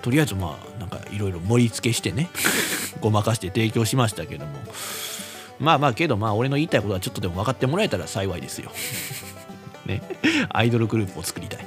[0.00, 2.30] とりあえずまあなんかいろいろ盛り付けしてね。
[3.02, 4.52] ごまかして提供しましたけども。
[5.58, 8.72] まあまあけどまあ俺の言いたいことはちょっとでも分かってもらえたら幸いですよ。
[9.86, 10.02] ね。
[10.50, 11.60] アイドルグループを作りたい。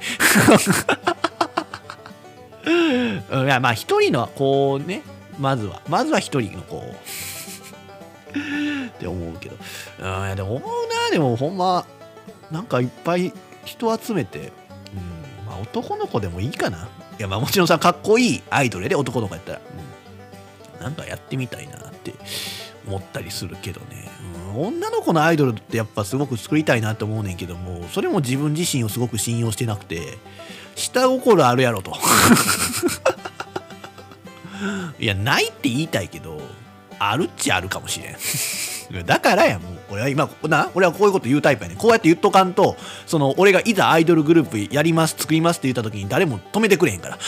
[2.64, 5.02] いやまあ一人のこうね
[5.38, 6.88] まずはまずは一人のこう
[8.88, 9.56] って思うけど。
[10.00, 11.10] うんいやでも思うな。
[11.10, 11.86] でもほんま
[12.50, 13.32] なんかいっぱい
[13.64, 16.88] 人集めて、うんまあ、男の子でもいいかな。
[17.18, 19.60] いやまあもちろんさかっこいいアイドルで男の子やったら、
[20.76, 22.14] うん、なんかやってみたいなって
[22.86, 24.08] 思ったりするけどね、
[24.56, 30.18] 女の子のアイドルってやっぱすごく作りたいなって思うねんけどもそれも自分自身をすごく信用してなくて
[30.74, 31.94] 下心あるやろと。
[34.98, 36.40] いやないって言いたいけど
[36.98, 38.16] あるっちゃあるかもしれん。
[39.06, 42.76] だからやもう俺は今な俺はこういうこと言うタイプやねこうやって言っとかんと
[43.06, 47.18] その俺がいざアイドルグループやります作りますって言った時に誰も止めてくれへんから。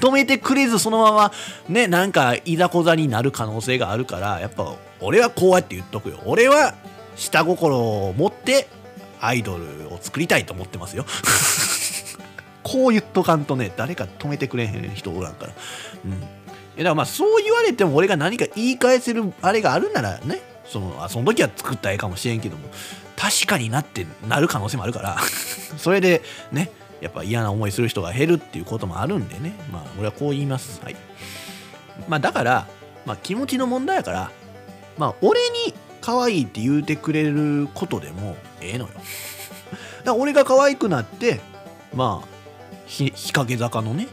[0.00, 1.32] 止めてくれずそのまま
[1.68, 6.20] ねなんかいざこざになる可能性があるからやっぱ俺はこうやって言っとくよ。
[6.24, 6.74] 俺は
[7.16, 8.68] 下心を持って
[9.20, 11.04] アイドルを作りたいと思ってますよ。
[12.62, 15.52] こう言っとかんとね誰か止めてくれへん人おらんから。
[16.04, 16.12] うん。
[16.12, 16.18] いや
[16.78, 22.68] だからまあそう言われても俺が何か言い返せるあれがあるならねそのあその時は作った絵かもしれんけども
[23.16, 25.18] 確かになってなる可能性もあるから。
[25.76, 26.22] それで
[26.52, 26.70] ね
[27.00, 29.54] やっぱ嫌な思いする人が減るっていうこともあるんでね。
[29.72, 30.80] まあ俺はこう言います。
[30.82, 30.96] はい。
[32.08, 32.66] まあだから
[33.06, 34.30] まあ気持ちの問題やから
[34.96, 38.90] まあ俺に可愛いって言うてくれることでもええのよ。
[38.94, 39.04] だか
[40.04, 41.40] ら俺が可愛くなって
[41.94, 42.28] まあ
[42.86, 44.08] 日陰坂のね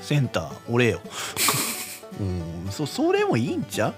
[0.00, 1.00] センター俺よ。
[2.20, 3.94] うんそそれもいいんちゃう？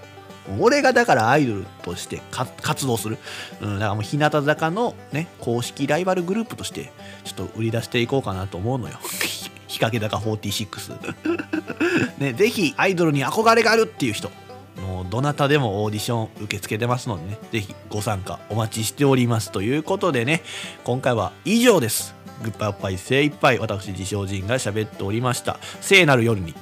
[0.59, 3.19] 俺がだからアイドルとして活動する。
[3.61, 6.93] うん、だからもう日向坂のね、公式ライバルグループとして、
[7.25, 8.99] ちょっと売り出していこうかなと思うのよ。
[9.69, 11.15] 日陰坂46。
[12.19, 14.31] ね、ぜひアイドルに憧れがあるっていう人、
[14.83, 19.53] もうどなたでもオーディション受け付けてますのでね、ぜひご参加お待ちしております。
[19.53, 20.43] ということでね、
[20.85, 22.15] 今回は以上です。
[22.43, 25.59] グッバイおっぱい精一杯私自称人が喋っておりました。
[25.81, 26.55] 聖なる夜に。